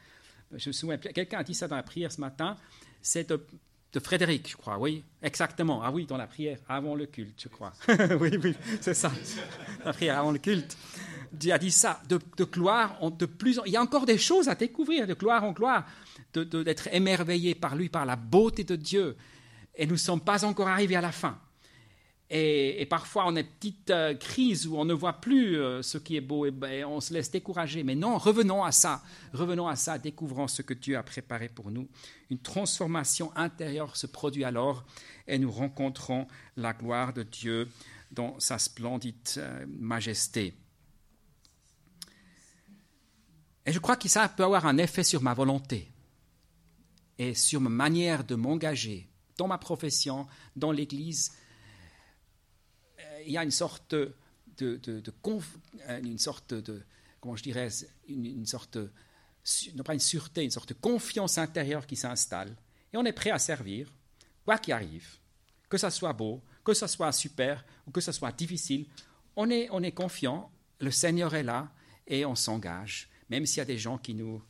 Je 0.52 0.68
me 0.68 0.72
souviens, 0.72 0.98
quelqu'un 0.98 1.38
a 1.38 1.44
dit 1.44 1.54
ça 1.54 1.68
dans 1.68 1.76
la 1.76 1.82
prière 1.82 2.10
ce 2.10 2.20
matin. 2.20 2.56
C'est 3.00 3.28
de, 3.28 3.40
Frédéric, 4.00 4.50
je 4.50 4.56
crois, 4.56 4.76
oui, 4.76 5.04
exactement. 5.22 5.80
Ah 5.82 5.92
oui, 5.92 6.04
dans 6.04 6.16
la 6.16 6.26
prière 6.26 6.58
avant 6.68 6.96
le 6.96 7.06
culte, 7.06 7.40
je 7.40 7.48
crois. 7.48 7.72
oui, 8.20 8.36
oui, 8.42 8.56
c'est 8.80 8.94
ça. 8.94 9.12
La 9.84 9.92
prière 9.92 10.18
avant 10.18 10.32
le 10.32 10.38
culte. 10.38 10.76
A 11.50 11.58
dit 11.58 11.70
ça, 11.70 12.00
de, 12.08 12.44
gloire, 12.44 12.96
en, 13.00 13.10
de 13.10 13.26
plus, 13.26 13.60
il 13.66 13.72
y 13.72 13.76
a 13.76 13.82
encore 13.82 14.06
des 14.06 14.18
choses 14.18 14.48
à 14.48 14.54
découvrir, 14.54 15.06
de 15.06 15.14
gloire 15.14 15.44
en 15.44 15.52
gloire, 15.52 15.86
d'être 16.34 16.88
émerveillé 16.92 17.54
par 17.54 17.76
lui, 17.76 17.88
par 17.88 18.06
la 18.06 18.16
beauté 18.16 18.64
de 18.64 18.76
Dieu. 18.76 19.16
Et 19.76 19.86
nous 19.86 19.92
ne 19.92 19.98
sommes 19.98 20.20
pas 20.20 20.44
encore 20.44 20.68
arrivés 20.68 20.96
à 20.96 21.00
la 21.00 21.12
fin. 21.12 21.38
Et, 22.30 22.86
parfois, 22.86 23.26
on 23.26 23.36
a 23.36 23.40
une 23.40 23.46
petite 23.46 23.90
euh, 23.90 24.14
crise 24.14 24.66
où 24.66 24.76
on 24.76 24.84
ne 24.84 24.94
voit 24.94 25.20
plus 25.20 25.56
euh, 25.56 25.82
ce 25.82 25.98
qui 25.98 26.16
est 26.16 26.22
beau 26.22 26.46
et, 26.46 26.84
on 26.84 27.00
se 27.00 27.12
laisse 27.12 27.30
décourager. 27.30 27.82
Mais 27.84 27.94
non, 27.94 28.16
revenons 28.16 28.64
à 28.64 28.72
ça. 28.72 29.02
Revenons 29.32 29.68
à 29.68 29.76
ça, 29.76 29.98
découvrons 29.98 30.48
ce 30.48 30.62
que 30.62 30.74
Dieu 30.74 30.96
a 30.96 31.02
préparé 31.02 31.48
pour 31.48 31.70
nous. 31.70 31.86
Une 32.30 32.38
transformation 32.38 33.30
intérieure 33.36 33.96
se 33.96 34.06
produit 34.06 34.42
alors 34.42 34.84
et 35.28 35.38
nous 35.38 35.50
rencontrons 35.50 36.26
la 36.56 36.72
gloire 36.72 37.12
de 37.12 37.22
Dieu 37.22 37.68
dans 38.10 38.38
sa 38.40 38.58
splendide 38.58 39.16
euh, 39.36 39.66
majesté. 39.68 40.54
Et 43.66 43.72
je 43.72 43.78
crois 43.78 43.96
que 43.96 44.08
ça 44.08 44.28
peut 44.28 44.44
avoir 44.44 44.66
un 44.66 44.78
effet 44.78 45.02
sur 45.02 45.22
ma 45.22 45.34
volonté 45.34 45.90
et 47.18 47.34
sur 47.34 47.60
ma 47.60 47.70
manière 47.70 48.24
de 48.24 48.34
m'engager 48.34 49.08
dans 49.36 49.48
ma 49.48 49.58
profession, 49.58 50.26
dans 50.54 50.72
l'Église 50.72 51.32
il 53.26 53.32
y 53.32 53.38
a 53.38 53.42
une 53.42 53.50
sorte 53.50 53.94
de, 53.94 54.14
euh, 54.62 56.00
une 56.02 56.18
sorte 56.18 56.54
de, 56.54 56.82
comment 57.20 57.36
je 57.36 57.42
dirais, 57.42 57.68
une, 58.08 58.46
sorte, 58.46 58.76
une 58.76 59.98
sûreté, 59.98 60.44
une 60.44 60.50
sorte 60.50 60.70
de 60.70 60.74
confiance 60.74 61.38
intérieure 61.38 61.86
qui 61.86 61.96
s'installe. 61.96 62.54
Et 62.92 62.96
on 62.96 63.04
est 63.04 63.12
prêt 63.12 63.30
à 63.30 63.38
servir, 63.38 63.92
quoi 64.44 64.58
qu'il 64.58 64.72
arrive, 64.72 65.08
que 65.68 65.78
ça 65.78 65.90
soit 65.90 66.12
beau, 66.12 66.42
que 66.64 66.74
ça 66.74 66.88
soit 66.88 67.12
super 67.12 67.64
ou 67.86 67.90
que 67.90 68.00
ça 68.00 68.12
soit 68.12 68.32
difficile. 68.32 68.86
On 69.36 69.50
est, 69.50 69.68
on 69.70 69.82
est 69.82 69.92
confiant, 69.92 70.50
le 70.80 70.90
Seigneur 70.90 71.34
est 71.34 71.42
là 71.42 71.70
et 72.06 72.24
on 72.24 72.34
s'engage, 72.34 73.08
même 73.30 73.46
s'il 73.46 73.58
y 73.58 73.62
a 73.62 73.66
des 73.66 73.78
gens 73.78 73.98
qui 73.98 74.14
nous 74.14 74.42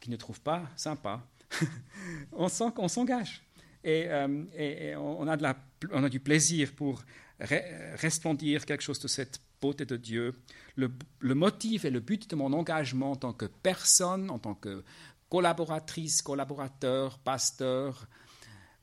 qui 0.00 0.10
ne 0.10 0.16
trouvent 0.16 0.40
pas 0.40 0.68
sympa. 0.76 1.26
on 2.32 2.48
sent 2.48 2.72
qu'on 2.74 2.88
s'engage. 2.88 3.42
Et, 3.82 4.04
euh, 4.08 4.44
et, 4.54 4.94
on, 4.96 5.26
a 5.28 5.36
de 5.36 5.42
la, 5.42 5.56
on 5.92 6.04
a 6.04 6.08
du 6.10 6.20
plaisir 6.20 6.72
pour 6.74 7.02
resplendir 7.38 8.66
quelque 8.66 8.82
chose 8.82 8.98
de 9.00 9.08
cette 9.08 9.40
beauté 9.60 9.84
de 9.86 9.96
Dieu. 9.96 10.34
Le, 10.76 10.90
motif 11.34 11.84
et 11.84 11.90
le 11.90 12.00
but 12.00 12.28
de 12.28 12.36
mon 12.36 12.52
engagement 12.52 13.12
en 13.12 13.16
tant 13.16 13.32
que 13.32 13.46
personne, 13.46 14.30
en 14.30 14.38
tant 14.38 14.54
que 14.54 14.84
collaboratrice, 15.30 16.22
collaborateur, 16.22 17.18
pasteur, 17.18 18.06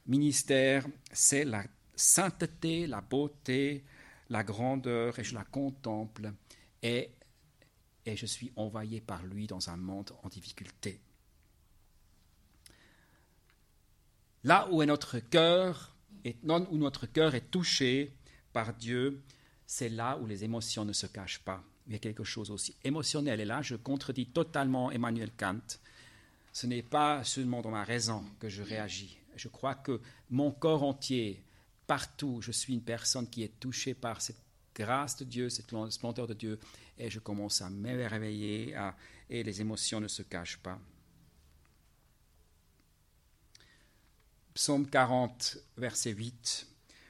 ministère, 0.08 0.88
c'est 1.12 1.46
la 1.46 1.64
sainteté, 1.96 2.88
la 2.88 3.02
beauté, 3.02 3.84
la 4.30 4.44
grandeur, 4.44 5.20
et 5.20 5.24
je 5.24 5.36
la 5.36 5.44
contemple, 5.44 6.32
et, 6.82 7.12
et 8.06 8.16
je 8.16 8.26
suis 8.26 8.52
envoyé 8.56 9.02
par 9.02 9.24
lui 9.24 9.48
dans 9.48 9.70
un 9.70 9.78
monde 9.78 10.12
en 10.24 10.30
difficulté. 10.30 11.00
Là 14.44 14.68
où 14.72 14.82
est 14.82 14.88
notre 14.88 15.20
cœur, 15.20 15.96
et 16.24 16.36
non 16.44 16.68
où 16.72 16.78
notre 16.78 17.06
cœur 17.06 17.36
est 17.36 17.52
touché, 17.52 18.12
par 18.54 18.74
Dieu, 18.74 19.22
c'est 19.66 19.90
là 19.90 20.18
où 20.18 20.26
les 20.26 20.44
émotions 20.44 20.86
ne 20.86 20.94
se 20.94 21.06
cachent 21.06 21.40
pas. 21.40 21.64
Il 21.88 21.94
y 21.94 21.96
a 21.96 22.00
quelque 22.00 22.24
chose 22.24 22.52
aussi 22.52 22.76
émotionnel. 22.84 23.40
Et 23.40 23.46
là, 23.46 23.62
je 23.62 23.76
contredis 23.76 24.28
totalement 24.28 24.92
Emmanuel 24.92 25.32
Kant. 25.38 25.62
Ce 26.54 26.68
n'est 26.68 26.84
pas 26.84 27.24
seulement 27.24 27.62
dans 27.62 27.72
ma 27.72 27.84
raison 27.84 28.24
que 28.40 28.50
je 28.50 28.62
réagis. 28.62 29.18
Je 29.36 29.48
crois 29.48 29.76
que 29.76 30.02
mon 30.30 30.52
corps 30.52 30.84
entier, 30.84 31.44
partout, 31.88 32.42
je 32.42 32.52
suis 32.52 32.74
une 32.74 32.84
personne 32.84 33.30
qui 33.30 33.44
est 33.44 33.60
touchée 33.60 33.94
par 33.94 34.22
cette 34.22 34.42
grâce 34.76 35.18
de 35.18 35.26
Dieu, 35.26 35.50
cette 35.50 35.74
splendeur 35.90 36.28
de 36.28 36.34
Dieu, 36.34 36.60
et 36.98 37.10
je 37.10 37.20
commence 37.20 37.62
à 37.62 37.70
m'éveiller, 37.70 38.76
et 39.30 39.44
les 39.44 39.62
émotions 39.62 40.00
ne 40.00 40.08
se 40.08 40.22
cachent 40.22 40.58
pas. 40.58 40.80
Psaume 44.54 44.90
40, 44.90 45.58
verset 45.78 46.12
8. 46.12 46.68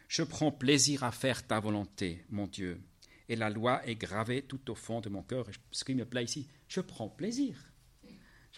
Je 0.08 0.24
prends 0.24 0.52
plaisir 0.52 1.04
à 1.04 1.12
faire 1.12 1.48
ta 1.48 1.60
volonté, 1.60 2.26
mon 2.30 2.48
Dieu, 2.48 2.82
et 3.30 3.36
la 3.36 3.50
loi 3.50 3.86
est 3.88 3.96
gravée 3.96 4.44
tout 4.44 4.70
au 4.70 4.76
fond 4.76 5.02
de 5.02 5.10
mon 5.10 5.24
cœur. 5.24 5.48
Ce 5.72 5.84
qui 5.84 5.96
me 5.96 6.06
plaît 6.06 6.26
ici, 6.26 6.48
je 6.68 6.82
prends 6.82 7.10
plaisir. 7.10 7.71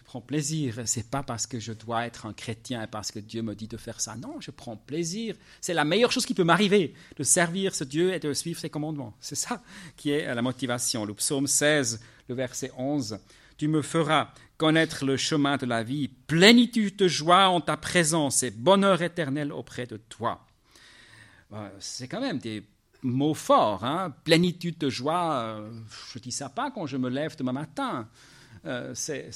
Prends 0.05 0.21
plaisir. 0.21 0.81
C'est 0.85 1.09
pas 1.09 1.23
parce 1.23 1.47
que 1.47 1.59
je 1.59 1.73
dois 1.73 2.05
être 2.05 2.25
un 2.25 2.33
chrétien 2.33 2.83
et 2.83 2.87
parce 2.87 3.11
que 3.11 3.19
Dieu 3.19 3.41
me 3.41 3.55
dit 3.55 3.67
de 3.67 3.77
faire 3.77 4.01
ça. 4.01 4.15
Non, 4.15 4.39
je 4.39 4.51
prends 4.51 4.75
plaisir. 4.75 5.35
C'est 5.61 5.73
la 5.73 5.85
meilleure 5.85 6.11
chose 6.11 6.25
qui 6.25 6.33
peut 6.33 6.43
m'arriver, 6.43 6.93
de 7.17 7.23
servir 7.23 7.73
ce 7.73 7.83
Dieu 7.83 8.13
et 8.13 8.19
de 8.19 8.33
suivre 8.33 8.59
ses 8.59 8.69
commandements. 8.69 9.13
C'est 9.19 9.35
ça 9.35 9.61
qui 9.95 10.11
est 10.11 10.33
la 10.33 10.41
motivation. 10.41 11.05
Le 11.05 11.13
psaume 11.13 11.47
16, 11.47 12.01
le 12.27 12.35
verset 12.35 12.71
11. 12.77 13.17
Tu 13.57 13.67
me 13.67 13.81
feras 13.81 14.29
connaître 14.57 15.05
le 15.05 15.17
chemin 15.17 15.57
de 15.57 15.65
la 15.65 15.83
vie, 15.83 16.07
plénitude 16.07 16.95
de 16.95 17.07
joie 17.07 17.47
en 17.49 17.61
ta 17.61 17.77
présence 17.77 18.43
et 18.43 18.51
bonheur 18.51 19.01
éternel 19.01 19.51
auprès 19.51 19.85
de 19.85 19.97
toi. 19.97 20.45
Bah, 21.51 21.71
c'est 21.79 22.07
quand 22.07 22.21
même 22.21 22.39
des 22.39 22.63
mots 23.03 23.33
forts, 23.33 23.83
hein. 23.83 24.13
plénitude 24.23 24.77
de 24.77 24.89
joie. 24.89 25.33
Euh, 25.33 25.71
je 26.13 26.19
dis 26.19 26.31
ça 26.31 26.49
pas 26.49 26.71
quand 26.71 26.85
je 26.87 26.97
me 26.97 27.09
lève 27.09 27.35
demain 27.37 27.51
matin. 27.51 28.07
Euh, 28.65 28.93
c'est, 28.95 29.29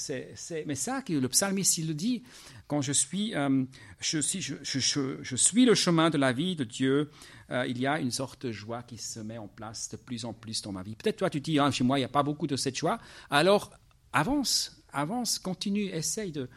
mais 0.66 0.76
ça 0.76 1.04
le 1.10 1.28
psalmiste 1.28 1.78
il 1.78 1.88
le 1.90 1.94
dit 1.94 2.24
quand 2.68 2.82
je 2.82 2.94
suis, 2.94 3.36
euh, 3.36 3.66
je, 4.00 4.20
suis 4.20 4.42
je, 4.42 5.36
suis 5.36 5.66
le 5.66 5.76
chemin 5.76 6.10
de 6.10 6.18
la 6.18 6.32
vie 6.32 6.56
de 6.56 6.63
Dieu. 6.63 7.12
il 7.50 7.78
y 7.80 7.86
a 7.86 8.00
une 8.00 8.12
sorte 8.12 8.46
de 8.46 8.52
joie 8.52 8.84
qui 8.84 8.98
se 8.98 9.20
met 9.20 9.38
en 9.38 9.48
place 9.48 9.90
de 9.90 9.98
plus 9.98 10.24
en 10.24 10.34
plus 10.34 10.62
dans 10.62 10.72
ma 10.72 10.82
vie. 10.84 10.96
Peut-être 10.96 11.18
toi 11.18 11.30
tu 11.30 11.42
dis 11.42 11.60
hein, 11.60 11.72
chez 11.72 11.84
moi 11.84 11.98
il 11.98 12.02
n'y 12.02 12.06
a 12.06 12.10
pas 12.10 12.24
beaucoup 12.24 12.48
de 12.48 12.56
cette 12.56 12.78
joie. 12.78 13.00
Alors 13.30 13.72
avance, 14.13 14.82
avance, 14.94 15.40
continue, 15.40 15.88
essaye 15.88 16.32
de, 16.32 16.50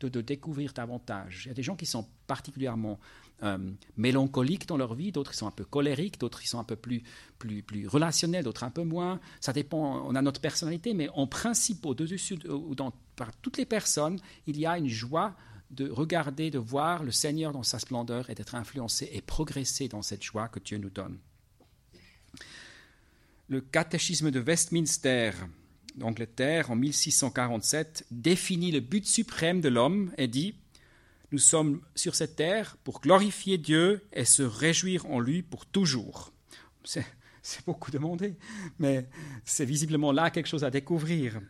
de 0.00 0.20
découvrir 0.20 0.72
davantage. 0.72 1.44
Il 1.44 1.48
y 1.48 1.50
a 1.50 1.54
des 1.54 1.62
gens 1.62 1.76
qui 1.76 1.86
sont 1.86 2.06
particulièrement 2.28 3.00
euh, 3.42 3.58
mélancoliques 3.96 4.66
dans 4.68 4.76
leur 4.76 4.94
vie, 4.94 5.10
d'autres 5.10 5.34
sont 5.34 5.48
un 5.48 5.52
peu 5.52 5.64
colériques, 5.64 6.20
d'autres 6.20 6.42
sont 6.46 6.60
un 6.60 6.64
peu 6.64 6.76
plus, 6.76 7.02
plus, 7.38 7.62
plus 7.62 7.88
relationnels, 7.88 8.44
d'autres 8.44 8.62
un 8.62 8.70
peu 8.70 8.84
moins. 8.84 9.18
Ça 9.40 9.52
dépend, 9.52 10.04
on 10.06 10.14
a 10.14 10.22
notre 10.22 10.40
personnalité, 10.40 10.94
mais 10.94 11.08
en 11.14 11.26
principe, 11.26 11.84
au-dessus 11.86 12.38
ou 12.48 12.76
dans, 12.76 12.92
par 13.16 13.34
toutes 13.36 13.56
les 13.56 13.66
personnes, 13.66 14.20
il 14.46 14.58
y 14.58 14.66
a 14.66 14.78
une 14.78 14.88
joie 14.88 15.34
de 15.70 15.90
regarder, 15.90 16.50
de 16.50 16.58
voir 16.58 17.02
le 17.02 17.10
Seigneur 17.10 17.52
dans 17.52 17.62
sa 17.62 17.78
splendeur 17.78 18.30
et 18.30 18.34
d'être 18.34 18.54
influencé 18.54 19.08
et 19.12 19.20
progresser 19.20 19.88
dans 19.88 20.02
cette 20.02 20.22
joie 20.22 20.48
que 20.48 20.58
Dieu 20.60 20.78
nous 20.78 20.90
donne. 20.90 21.18
Le 23.48 23.60
catéchisme 23.60 24.30
de 24.30 24.40
Westminster 24.40 25.32
d'Angleterre 25.94 26.70
en 26.70 26.76
1647 26.76 28.06
définit 28.10 28.72
le 28.72 28.80
but 28.80 29.06
suprême 29.06 29.60
de 29.60 29.68
l'homme 29.68 30.12
et 30.18 30.28
dit 30.28 30.54
nous 31.30 31.38
sommes 31.38 31.80
sur 31.94 32.14
cette 32.14 32.36
terre 32.36 32.76
pour 32.84 33.00
glorifier 33.00 33.58
Dieu 33.58 34.06
et 34.12 34.24
se 34.24 34.42
réjouir 34.42 35.06
en 35.06 35.20
lui 35.20 35.42
pour 35.42 35.66
toujours. 35.66 36.32
C'est, 36.84 37.04
beaucoup 37.66 37.90
demandé, 37.90 38.36
mais 38.78 39.08
c'est 39.44 39.64
visiblement 39.64 40.12
là 40.12 40.30
quelque 40.30 40.48
chose 40.48 40.64
à 40.64 40.70
découvrir. 40.70 41.40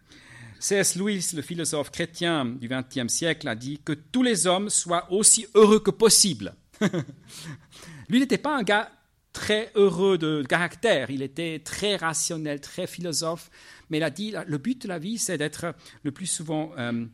C.S. 0.60 0.96
Lewis, 0.96 1.30
le 1.34 1.42
philosophe 1.42 1.90
chrétien 1.90 2.44
du 2.44 2.68
XXe 2.68 3.12
siècle, 3.12 3.48
a 3.48 3.54
dit 3.54 3.80
que 3.84 3.92
tous 3.92 4.22
les 4.22 4.46
hommes 4.46 4.70
soient 4.70 5.10
aussi 5.12 5.46
heureux 5.54 5.80
que 5.80 5.90
possible. 5.90 6.54
Lui 8.08 8.20
n'était 8.20 8.38
pas 8.38 8.56
un 8.56 8.62
gars 8.62 8.90
très 9.32 9.70
heureux 9.76 10.18
de 10.18 10.42
caractère, 10.48 11.10
il 11.10 11.22
était 11.22 11.60
très 11.60 11.96
rationnel, 11.96 12.60
très 12.60 12.88
philosophe, 12.88 13.50
mais 13.88 13.98
il 13.98 14.02
a 14.02 14.10
dit 14.10 14.34
le 14.46 14.58
but 14.58 14.82
de 14.82 14.88
la 14.88 14.98
vie, 14.98 15.18
c'est 15.18 15.38
d'être 15.38 15.74
le 16.02 16.10
plus 16.10 16.26
souvent 16.26 16.72
euh, 16.76 17.06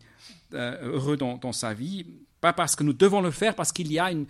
euh, 0.54 0.92
heureux 0.92 1.16
dans, 1.16 1.52
sa 1.52 1.74
vie, 1.74 2.06
pas 2.44 2.52
parce 2.52 2.76
que 2.76 2.84
nous 2.84 2.92
devons 2.92 3.22
le 3.22 3.30
faire, 3.30 3.54
parce 3.54 3.72
qu'il 3.72 3.90
y 3.90 3.98
a 3.98 4.10
une, 4.10 4.26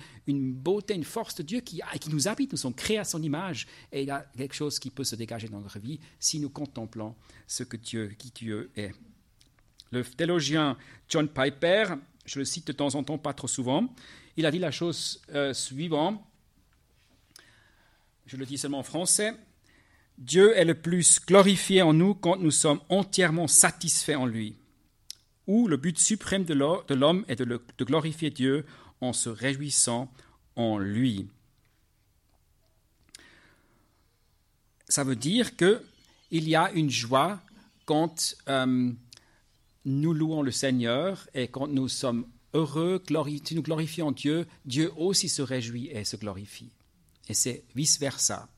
beauté, 0.53 0.95
une 0.95 1.03
force 1.03 1.35
de 1.35 1.43
Dieu 1.43 1.59
qui, 1.59 1.83
nous 2.11 2.29
habite, 2.29 2.53
nous 2.53 2.59
sommes 2.59 2.73
créés 2.73 2.99
à 2.99 3.05
son 3.05 3.21
image, 3.21 3.67
et 3.91 4.03
il 4.03 4.07
y 4.07 4.11
a 4.13 4.25
quelque 4.37 4.55
chose 4.55 4.79
qui 4.79 4.91
peut 4.91 5.03
se 5.03 5.17
dégager 5.17 5.49
dans 5.49 5.59
notre 5.59 5.81
vie 5.81 5.99
si 6.21 6.39
nous 6.39 6.49
contemplons 6.49 7.17
ce 7.49 7.65
que 7.65 7.77
Dieu, 7.77 8.15
qui 8.17 8.31
Dieu 8.31 8.71
est. 8.77 8.93
Le 9.91 10.05
théologien 10.05 10.79
John 11.09 11.27
Piper, 11.27 11.87
je 12.25 12.39
le 12.39 12.45
cite 12.45 12.69
de 12.69 12.73
temps 12.73 12.95
en 12.95 13.03
temps, 13.03 13.19
pas 13.19 13.33
trop 13.33 13.49
souvent, 13.49 13.93
il 14.37 14.47
a 14.47 14.53
dit 14.53 14.61
la 14.61 14.71
chose 14.71 15.21
euh, 15.35 15.53
suivante, 15.53 16.23
je 18.27 18.37
le 18.37 18.47
dis 18.47 18.59
seulement 18.59 18.79
en 18.79 18.85
français, 18.85 19.35
Dieu 20.19 20.57
est 20.57 20.65
le 20.65 20.75
plus 20.75 21.19
glorifié 21.21 21.83
en 21.83 21.93
nous 21.93 22.15
quand 22.15 22.37
nous 22.37 22.53
sommes 22.53 22.79
entièrement 22.91 23.49
satisfaits 23.49 24.15
en 24.15 24.27
lui. 24.27 24.55
Ou 25.47 25.69
le 25.69 25.77
but 25.77 25.99
suprême 25.99 26.45
de 26.45 26.55
l'homme 26.55 27.25
est 27.29 27.37
de, 27.37 27.45
de 27.45 27.85
glorifier 27.85 28.31
Dieu 28.31 28.65
en 29.01 29.13
se 29.13 29.29
réjouissant 29.29 30.11
en 30.57 30.79
lui. 30.79 31.29
Ça 34.89 35.05
veut 35.05 35.17
dire 35.17 35.57
que 35.57 35.83
il 36.31 36.49
y 36.49 36.57
a 36.57 36.73
une 36.73 36.91
joie 36.91 37.41
quand 37.85 38.37
euh, 38.49 38.91
nous 39.85 40.15
louons 40.15 40.43
le 40.43 40.51
Seigneur 40.51 41.29
et 41.35 41.49
quand 41.49 41.69
nous 41.69 41.89
sommes 41.89 42.27
heureux, 42.55 43.03
nous 43.11 43.63
glorifions 43.63 44.13
Dieu, 44.13 44.47
Dieu 44.65 44.91
aussi 44.97 45.29
se 45.29 45.43
réjouit 45.43 45.89
et 45.89 46.05
se 46.05 46.17
glorifie. 46.17 46.71
Et 47.29 47.35
c'est 47.35 47.65
vice-versa. 47.75 48.49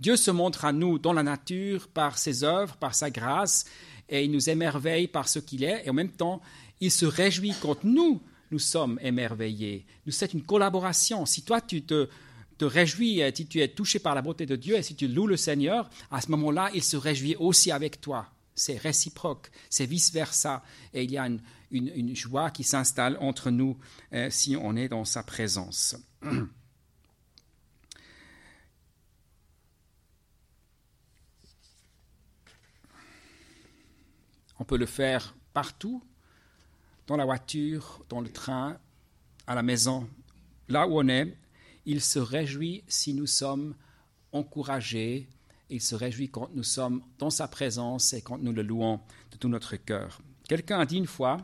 Dieu 0.00 0.16
se 0.16 0.30
montre 0.30 0.64
à 0.64 0.72
nous 0.72 0.98
dans 0.98 1.12
la 1.12 1.22
nature 1.22 1.86
par 1.88 2.16
ses 2.16 2.42
œuvres, 2.42 2.76
par 2.76 2.94
sa 2.94 3.10
grâce, 3.10 3.66
et 4.08 4.24
il 4.24 4.32
nous 4.32 4.48
émerveille 4.48 5.06
par 5.06 5.28
ce 5.28 5.38
qu'il 5.38 5.62
est, 5.62 5.82
et 5.84 5.90
en 5.90 5.94
même 5.94 6.10
temps, 6.10 6.40
il 6.80 6.90
se 6.90 7.04
réjouit 7.04 7.54
quand 7.60 7.84
nous, 7.84 8.22
nous 8.50 8.58
sommes 8.58 8.98
émerveillés. 9.02 9.84
C'est 10.08 10.32
une 10.32 10.42
collaboration. 10.42 11.26
Si 11.26 11.42
toi, 11.42 11.60
tu 11.60 11.82
te, 11.82 12.08
te 12.56 12.64
réjouis, 12.64 13.20
si 13.34 13.46
tu 13.46 13.60
es 13.60 13.68
touché 13.68 13.98
par 13.98 14.14
la 14.14 14.22
beauté 14.22 14.46
de 14.46 14.56
Dieu, 14.56 14.76
et 14.76 14.82
si 14.82 14.94
tu 14.96 15.06
loues 15.06 15.26
le 15.26 15.36
Seigneur, 15.36 15.90
à 16.10 16.22
ce 16.22 16.30
moment-là, 16.30 16.70
il 16.74 16.82
se 16.82 16.96
réjouit 16.96 17.36
aussi 17.36 17.70
avec 17.70 18.00
toi. 18.00 18.26
C'est 18.54 18.78
réciproque, 18.78 19.50
c'est 19.68 19.86
vice-versa. 19.86 20.62
Et 20.94 21.04
il 21.04 21.10
y 21.10 21.18
a 21.18 21.28
une, 21.70 22.16
joie 22.16 22.50
qui 22.50 22.64
s'installe 22.64 23.18
entre 23.20 23.50
nous 23.50 23.76
euh, 24.12 24.28
si 24.30 24.56
on 24.56 24.76
est 24.76 24.88
dans 24.88 25.04
sa 25.04 25.22
présence. 25.22 25.94
On 34.60 34.64
peut 34.64 34.76
le 34.76 34.86
faire 34.86 35.34
partout, 35.54 36.02
dans 37.06 37.16
la 37.16 37.24
voiture, 37.24 38.04
dans 38.10 38.20
le 38.20 38.30
train, 38.30 38.76
à 39.46 39.54
la 39.54 39.62
maison, 39.62 40.08
là 40.68 40.86
où 40.86 41.00
on 41.00 41.08
est. 41.08 41.34
Il 41.86 42.02
se 42.02 42.18
réjouit 42.18 42.84
si 42.86 43.14
nous 43.14 43.26
sommes 43.26 43.74
encouragés. 44.32 45.28
Il 45.70 45.80
se 45.80 45.94
réjouit 45.94 46.28
quand 46.28 46.50
nous 46.54 46.62
sommes 46.62 47.02
dans 47.18 47.30
sa 47.30 47.48
présence 47.48 48.12
et 48.12 48.20
quand 48.20 48.38
nous 48.38 48.52
le 48.52 48.62
louons 48.62 49.00
de 49.32 49.38
tout 49.38 49.48
notre 49.48 49.76
cœur. 49.76 50.20
Quelqu'un 50.46 50.80
a 50.80 50.86
dit 50.86 50.98
une 50.98 51.06
fois, 51.06 51.38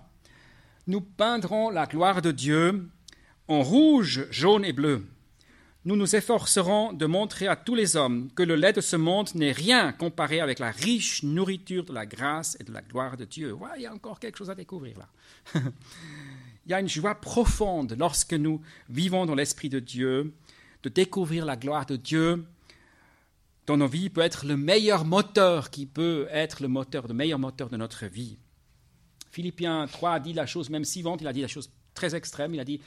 nous 0.87 1.01
peindrons 1.01 1.71
la 1.71 1.87
gloire 1.87 2.21
de 2.21 2.33
Dieu 2.33 2.91
en 3.49 3.63
rouge, 3.63 4.27
jaune 4.31 4.65
et 4.65 4.75
bleu 4.75 5.07
nous 5.87 5.95
nous 5.95 6.17
efforcerons 6.17 6.93
de 6.93 7.07
montrer 7.07 7.47
à 7.47 7.55
tous 7.55 7.77
les 7.77 7.95
hommes 7.95 8.29
que 8.35 8.43
le 8.43 8.57
lait 8.57 8.73
de 8.73 8.81
ce 8.81 8.97
monde 8.97 9.29
n'est 9.37 9.53
rien 9.53 9.93
comparé 9.93 10.41
avec 10.41 10.59
la 10.59 10.73
riche 10.73 11.23
nourriture 11.23 11.85
de 11.85 11.93
la 11.93 12.05
grâce 12.05 12.57
et 12.59 12.65
de 12.65 12.73
la 12.73 12.83
gloire 12.83 13.17
de 13.17 13.25
Dieu. 13.25 13.57
il 13.77 13.83
y 13.83 13.87
a 13.87 13.95
encore 13.95 14.19
quelque 14.19 14.37
chose 14.37 14.51
à 14.51 14.57
découvrir 14.57 14.99
là. 14.99 15.09
il 16.67 16.73
y 16.73 16.75
a 16.75 16.81
une 16.81 16.89
joie 16.89 17.15
profonde 17.15 17.95
lorsque 17.97 18.35
nous 18.35 18.61
vivons 18.89 19.27
dans 19.27 19.37
l'Esprit 19.37 19.69
de 19.69 19.79
Dieu, 19.79 20.35
de 20.83 20.89
découvrir 20.89 21.45
la 21.45 21.55
gloire 21.55 21.87
de 21.87 21.95
Dieu 21.95 22.45
dans 23.67 23.77
nos 23.77 23.87
vies 23.87 24.11
peut 24.11 24.23
être 24.23 24.45
le 24.45 24.57
meilleur 24.57 25.05
moteur 25.05 25.71
qui 25.71 25.87
peut 25.87 26.27
être 26.33 26.63
le 26.63 26.69
moteur, 26.69 27.07
le 27.07 27.15
meilleur 27.15 27.39
moteur 27.39 27.69
de 27.69 27.77
notre 27.77 28.07
vie. 28.07 28.39
Philippiens 29.31 29.87
3 29.87 30.15
a 30.15 30.21
dit 30.21 30.33
la 30.33 30.47
chose 30.47 30.69
même 30.69 30.85
suivante, 30.85 31.21
il 31.21 31.29
a 31.29 31.33
dit 31.33 31.43
la 31.43 31.49
chose 31.49 31.71
très 31.95 32.17
extrême, 32.17 32.55
il 32.55 32.61
a 32.61 32.65
dit, 32.65 32.81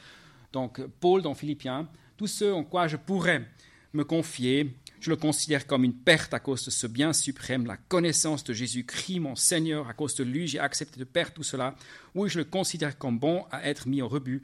donc 0.52 0.82
Paul 1.00 1.22
dans 1.22 1.34
Philippiens, 1.34 1.88
tout 2.20 2.26
ce 2.26 2.44
en 2.44 2.64
quoi 2.64 2.86
je 2.86 2.98
pourrais 2.98 3.46
me 3.94 4.04
confier, 4.04 4.76
je 5.00 5.08
le 5.08 5.16
considère 5.16 5.66
comme 5.66 5.84
une 5.84 5.94
perte 5.94 6.34
à 6.34 6.38
cause 6.38 6.66
de 6.66 6.70
ce 6.70 6.86
bien 6.86 7.14
suprême, 7.14 7.64
la 7.64 7.78
connaissance 7.78 8.44
de 8.44 8.52
Jésus-Christ, 8.52 9.20
mon 9.20 9.36
Seigneur. 9.36 9.88
À 9.88 9.94
cause 9.94 10.14
de 10.16 10.24
lui, 10.24 10.46
j'ai 10.46 10.58
accepté 10.58 11.00
de 11.00 11.04
perdre 11.04 11.32
tout 11.32 11.42
cela. 11.42 11.74
Oui, 12.14 12.28
je 12.28 12.36
le 12.36 12.44
considère 12.44 12.98
comme 12.98 13.18
bon 13.18 13.46
à 13.50 13.66
être 13.66 13.88
mis 13.88 14.02
au 14.02 14.08
rebut, 14.08 14.42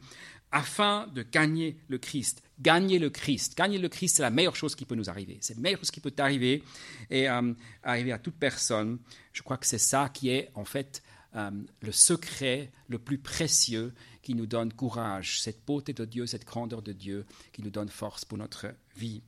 afin 0.50 1.06
de 1.08 1.22
gagner 1.22 1.76
le 1.88 1.98
Christ. 1.98 2.42
Gagner 2.58 2.98
le 2.98 3.10
Christ. 3.10 3.58
Gagner 3.58 3.76
le 3.76 3.90
Christ, 3.90 4.16
c'est 4.16 4.22
la 4.22 4.30
meilleure 4.30 4.56
chose 4.56 4.74
qui 4.74 4.86
peut 4.86 4.94
nous 4.94 5.10
arriver. 5.10 5.36
C'est 5.42 5.56
la 5.56 5.60
meilleure 5.60 5.80
chose 5.80 5.90
qui 5.90 6.00
peut 6.00 6.12
t'arriver 6.12 6.62
et 7.10 7.28
euh, 7.28 7.52
arriver 7.82 8.12
à 8.12 8.18
toute 8.18 8.36
personne. 8.36 8.98
Je 9.34 9.42
crois 9.42 9.58
que 9.58 9.66
c'est 9.66 9.76
ça 9.76 10.08
qui 10.08 10.30
est 10.30 10.50
en 10.54 10.64
fait 10.64 11.02
euh, 11.34 11.50
le 11.82 11.92
secret 11.92 12.70
le 12.88 12.98
plus 12.98 13.18
précieux 13.18 13.92
qui 14.26 14.34
nous 14.34 14.46
donne 14.46 14.72
courage, 14.72 15.40
cette 15.40 15.64
beauté 15.64 15.92
de 15.92 16.04
Dieu, 16.04 16.26
cette 16.26 16.44
grandeur 16.44 16.82
de 16.82 16.90
Dieu 16.90 17.24
qui 17.52 17.62
nous 17.62 17.70
donne 17.70 17.88
force 17.88 18.24
pour 18.24 18.36
notre 18.36 18.66
vie. 18.96 19.22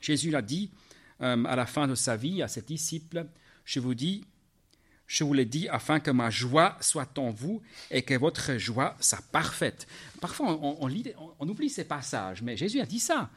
Jésus 0.00 0.30
l'a 0.30 0.40
dit 0.40 0.70
euh, 1.20 1.44
à 1.44 1.56
la 1.56 1.66
fin 1.66 1.88
de 1.88 1.96
sa 1.96 2.16
vie 2.16 2.44
à 2.44 2.46
ses 2.46 2.62
disciples, 2.62 3.26
je 3.64 3.80
vous 3.80 3.96
dis, 3.96 4.24
je 5.08 5.24
vous 5.24 5.32
l'ai 5.32 5.46
dit 5.46 5.68
afin 5.68 5.98
que 5.98 6.12
ma 6.12 6.30
joie 6.30 6.76
soit 6.80 7.18
en 7.18 7.30
vous 7.30 7.60
et 7.90 8.02
que 8.02 8.14
votre 8.14 8.56
joie 8.56 8.96
soit 9.00 9.24
parfaite. 9.32 9.88
Parfois, 10.20 10.60
on 10.60 11.48
oublie 11.48 11.68
ces 11.68 11.84
passages, 11.86 12.42
mais 12.42 12.56
Jésus 12.56 12.78
a 12.78 12.86
dit 12.86 13.00
ça. 13.00 13.30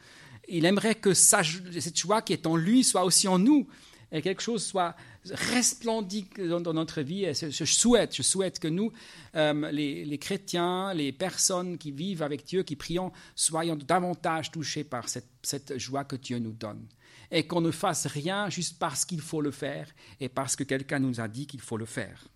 Il 0.48 0.64
aimerait 0.64 0.94
que 0.94 1.12
cette 1.12 1.98
joie 1.98 2.22
qui 2.22 2.34
est 2.34 2.46
en 2.46 2.54
lui 2.54 2.84
soit 2.84 3.02
aussi 3.02 3.26
en 3.26 3.40
nous 3.40 3.66
et 4.12 4.22
quelque 4.22 4.42
chose 4.42 4.64
soit 4.64 4.94
resplendit 5.28 6.28
dans, 6.38 6.72
notre 6.72 7.02
vie. 7.02 7.24
Et 7.24 7.34
je, 7.34 7.64
souhaite, 7.64 8.14
je 8.16 8.22
souhaite 8.22 8.58
que 8.58 8.68
nous, 8.68 8.92
euh, 9.34 9.70
les, 9.70 10.18
chrétiens, 10.18 10.94
les 10.94 11.12
personnes 11.12 11.78
qui 11.78 11.92
vivent 11.92 12.22
avec 12.22 12.44
Dieu, 12.44 12.62
qui 12.62 12.76
prions, 12.76 13.12
soyons 13.34 13.76
davantage 13.76 14.50
touchés 14.50 14.84
par 14.84 15.08
cette, 15.08 15.28
cette 15.42 15.78
joie 15.78 16.04
que 16.04 16.16
Dieu 16.16 16.38
nous 16.38 16.52
donne. 16.52 16.86
Et 17.30 17.46
qu'on 17.46 17.60
ne 17.60 17.70
fasse 17.70 18.06
rien 18.06 18.48
juste 18.48 18.78
parce 18.78 19.04
qu'il 19.04 19.20
faut 19.20 19.40
le 19.40 19.50
faire 19.50 19.88
et 20.18 20.28
parce 20.28 20.56
que 20.56 20.64
quelqu'un 20.64 20.98
nous 20.98 21.20
a 21.20 21.28
dit 21.28 21.46
qu'il 21.46 21.60
faut 21.60 21.76
le 21.76 21.86
faire. 21.86 22.26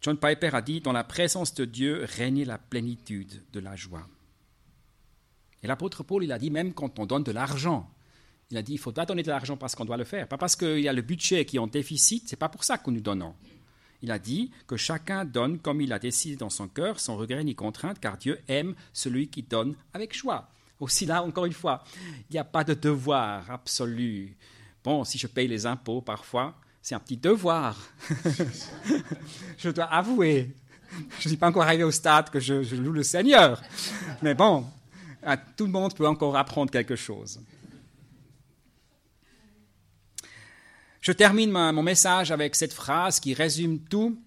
John 0.00 0.18
Piper 0.18 0.50
a 0.52 0.62
dit, 0.62 0.80
dans 0.80 0.92
la 0.92 1.04
présence 1.04 1.54
de 1.54 1.64
Dieu 1.64 2.04
régnait 2.16 2.44
la 2.44 2.58
plénitude 2.58 3.44
de 3.52 3.60
la 3.60 3.76
joie. 3.76 4.08
Et 5.62 5.68
l'apôtre 5.68 6.02
Paul, 6.02 6.24
il 6.24 6.32
a 6.32 6.38
dit, 6.40 6.50
même 6.50 6.74
quand 6.74 6.98
on 6.98 7.06
donne 7.06 7.22
de 7.22 7.30
l'argent, 7.30 7.88
il 8.52 8.58
a 8.58 8.62
dit, 8.62 8.74
il 8.74 8.78
faut 8.78 8.92
pas 8.92 9.06
donner 9.06 9.22
de 9.22 9.30
l'argent 9.30 9.56
parce 9.56 9.74
qu'on 9.74 9.86
doit 9.86 9.96
le 9.96 10.04
faire, 10.04 10.28
pas 10.28 10.36
parce 10.36 10.56
qu'il 10.56 10.80
y 10.80 10.88
a 10.88 10.92
le 10.92 11.00
budget 11.00 11.46
qui 11.46 11.56
est 11.56 11.58
en 11.58 11.66
déficit, 11.66 12.28
c'est 12.28 12.36
pas 12.36 12.50
pour 12.50 12.64
ça 12.64 12.76
que 12.76 12.90
nous 12.90 13.00
donnons. 13.00 13.34
Il 14.02 14.10
a 14.10 14.18
dit 14.18 14.50
que 14.66 14.76
chacun 14.76 15.24
donne 15.24 15.58
comme 15.58 15.80
il 15.80 15.90
a 15.90 15.98
décidé 15.98 16.36
dans 16.36 16.50
son 16.50 16.68
cœur, 16.68 17.00
sans 17.00 17.16
regret 17.16 17.42
ni 17.44 17.54
contrainte, 17.54 17.98
car 17.98 18.18
Dieu 18.18 18.38
aime 18.48 18.74
celui 18.92 19.28
qui 19.28 19.42
donne 19.42 19.74
avec 19.94 20.14
choix. 20.14 20.50
Aussi 20.80 21.06
là, 21.06 21.22
encore 21.22 21.46
une 21.46 21.54
fois, 21.54 21.82
il 22.28 22.34
n'y 22.34 22.38
a 22.38 22.44
pas 22.44 22.62
de 22.62 22.74
devoir 22.74 23.50
absolu. 23.50 24.36
Bon, 24.84 25.02
si 25.04 25.16
je 25.16 25.28
paye 25.28 25.48
les 25.48 25.64
impôts 25.64 26.02
parfois, 26.02 26.54
c'est 26.82 26.94
un 26.94 27.00
petit 27.00 27.16
devoir. 27.16 27.78
je 29.56 29.70
dois 29.70 29.86
avouer. 29.86 30.54
Je 30.90 31.24
ne 31.24 31.28
suis 31.30 31.36
pas 31.38 31.48
encore 31.48 31.62
arrivé 31.62 31.84
au 31.84 31.90
stade 31.90 32.28
que 32.28 32.38
je, 32.38 32.62
je 32.62 32.76
loue 32.76 32.92
le 32.92 33.02
Seigneur. 33.02 33.62
Mais 34.20 34.34
bon, 34.34 34.66
tout 35.56 35.64
le 35.64 35.72
monde 35.72 35.94
peut 35.94 36.06
encore 36.06 36.36
apprendre 36.36 36.70
quelque 36.70 36.96
chose. 36.96 37.40
Je 41.02 41.10
termine 41.10 41.50
mon 41.50 41.82
message 41.82 42.30
avec 42.30 42.54
cette 42.54 42.72
phrase 42.72 43.18
qui 43.18 43.34
résume 43.34 43.80
tout. 43.80 44.22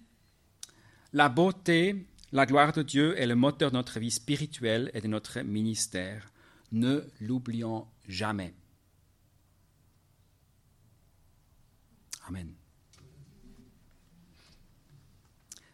La 1.14 1.30
beauté, 1.30 2.06
la 2.32 2.44
gloire 2.44 2.74
de 2.74 2.82
Dieu 2.82 3.18
est 3.18 3.26
le 3.26 3.34
moteur 3.34 3.70
de 3.70 3.76
notre 3.76 3.98
vie 3.98 4.10
spirituelle 4.10 4.90
et 4.92 5.00
de 5.00 5.08
notre 5.08 5.40
ministère. 5.40 6.30
Ne 6.72 7.02
l'oublions 7.18 7.86
jamais. 8.06 8.52
Amen. 12.28 12.52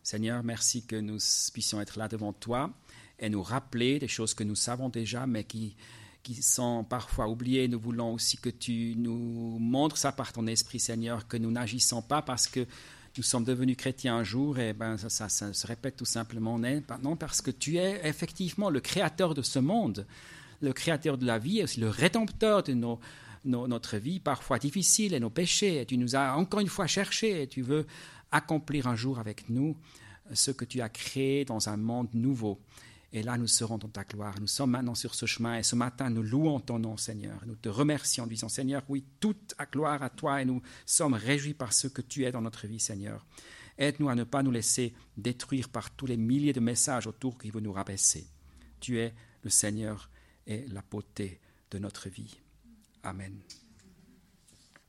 Seigneur, 0.04 0.44
merci 0.44 0.86
que 0.86 0.94
nous 0.94 1.18
puissions 1.52 1.80
être 1.80 1.98
là 1.98 2.06
devant 2.06 2.32
toi 2.32 2.72
et 3.18 3.28
nous 3.28 3.42
rappeler 3.42 3.98
des 3.98 4.08
choses 4.08 4.34
que 4.34 4.44
nous 4.44 4.54
savons 4.54 4.88
déjà, 4.88 5.26
mais 5.26 5.42
qui 5.42 5.74
qui 6.22 6.42
sont 6.42 6.84
parfois 6.84 7.28
oubliés. 7.28 7.68
Nous 7.68 7.80
voulons 7.80 8.14
aussi 8.14 8.36
que 8.36 8.48
tu 8.48 8.94
nous 8.96 9.58
montres 9.58 9.96
ça 9.96 10.12
par 10.12 10.32
ton 10.32 10.46
Esprit, 10.46 10.80
Seigneur, 10.80 11.26
que 11.26 11.36
nous 11.36 11.50
n'agissons 11.50 12.02
pas 12.02 12.22
parce 12.22 12.46
que 12.46 12.66
nous 13.16 13.22
sommes 13.22 13.44
devenus 13.44 13.76
chrétiens 13.76 14.16
un 14.16 14.24
jour 14.24 14.58
et 14.58 14.72
ben 14.72 14.96
ça, 14.96 15.28
se 15.28 15.66
répète 15.66 15.96
tout 15.96 16.06
simplement. 16.06 16.58
Non, 16.58 17.16
parce 17.16 17.42
que 17.42 17.50
tu 17.50 17.76
es 17.76 18.00
effectivement 18.04 18.70
le 18.70 18.80
créateur 18.80 19.34
de 19.34 19.42
ce 19.42 19.58
monde, 19.58 20.06
le 20.60 20.72
créateur 20.72 21.18
de 21.18 21.26
la 21.26 21.38
vie 21.38 21.58
et 21.58 21.64
aussi 21.64 21.80
le 21.80 21.90
rédempteur 21.90 22.62
de 22.62 22.72
notre 23.44 23.96
vie 23.98 24.20
parfois 24.20 24.58
difficile 24.58 25.12
et 25.12 25.20
nos 25.20 25.30
péchés. 25.30 25.80
Et 25.80 25.86
tu 25.86 25.98
nous 25.98 26.16
as 26.16 26.36
encore 26.36 26.60
une 26.60 26.68
fois 26.68 26.86
cherché 26.86 27.42
et 27.42 27.46
tu 27.46 27.60
veux 27.60 27.86
accomplir 28.30 28.86
un 28.86 28.96
jour 28.96 29.18
avec 29.18 29.50
nous 29.50 29.76
ce 30.32 30.50
que 30.50 30.64
tu 30.64 30.80
as 30.80 30.88
créé 30.88 31.44
dans 31.44 31.68
un 31.68 31.76
monde 31.76 32.08
nouveau. 32.14 32.60
Et 33.12 33.22
là, 33.22 33.36
nous 33.36 33.46
serons 33.46 33.76
dans 33.76 33.88
ta 33.88 34.04
gloire. 34.04 34.34
Nous 34.40 34.46
sommes 34.46 34.70
maintenant 34.70 34.94
sur 34.94 35.14
ce 35.14 35.26
chemin 35.26 35.58
et 35.58 35.62
ce 35.62 35.76
matin, 35.76 36.08
nous 36.08 36.22
louons 36.22 36.60
ton 36.60 36.78
nom, 36.78 36.96
Seigneur. 36.96 37.42
Nous 37.46 37.56
te 37.56 37.68
remercions 37.68 38.24
en 38.24 38.26
disant, 38.26 38.48
Seigneur, 38.48 38.82
oui, 38.88 39.04
toute 39.20 39.54
la 39.58 39.66
gloire 39.66 40.02
à 40.02 40.08
toi 40.08 40.40
et 40.40 40.46
nous 40.46 40.62
sommes 40.86 41.14
réjouis 41.14 41.52
par 41.52 41.74
ce 41.74 41.88
que 41.88 42.00
tu 42.00 42.24
es 42.24 42.32
dans 42.32 42.40
notre 42.40 42.66
vie, 42.66 42.80
Seigneur. 42.80 43.26
Aide-nous 43.76 44.08
à 44.08 44.14
ne 44.14 44.24
pas 44.24 44.42
nous 44.42 44.50
laisser 44.50 44.94
détruire 45.16 45.68
par 45.68 45.90
tous 45.90 46.06
les 46.06 46.16
milliers 46.16 46.52
de 46.52 46.60
messages 46.60 47.06
autour 47.06 47.36
qui 47.38 47.50
veulent 47.50 47.62
nous 47.62 47.72
rabaisser. 47.72 48.26
Tu 48.80 48.98
es 48.98 49.14
le 49.42 49.50
Seigneur 49.50 50.08
et 50.46 50.66
la 50.68 50.82
beauté 50.82 51.40
de 51.70 51.78
notre 51.78 52.08
vie. 52.08 52.38
Amen. 53.02 53.34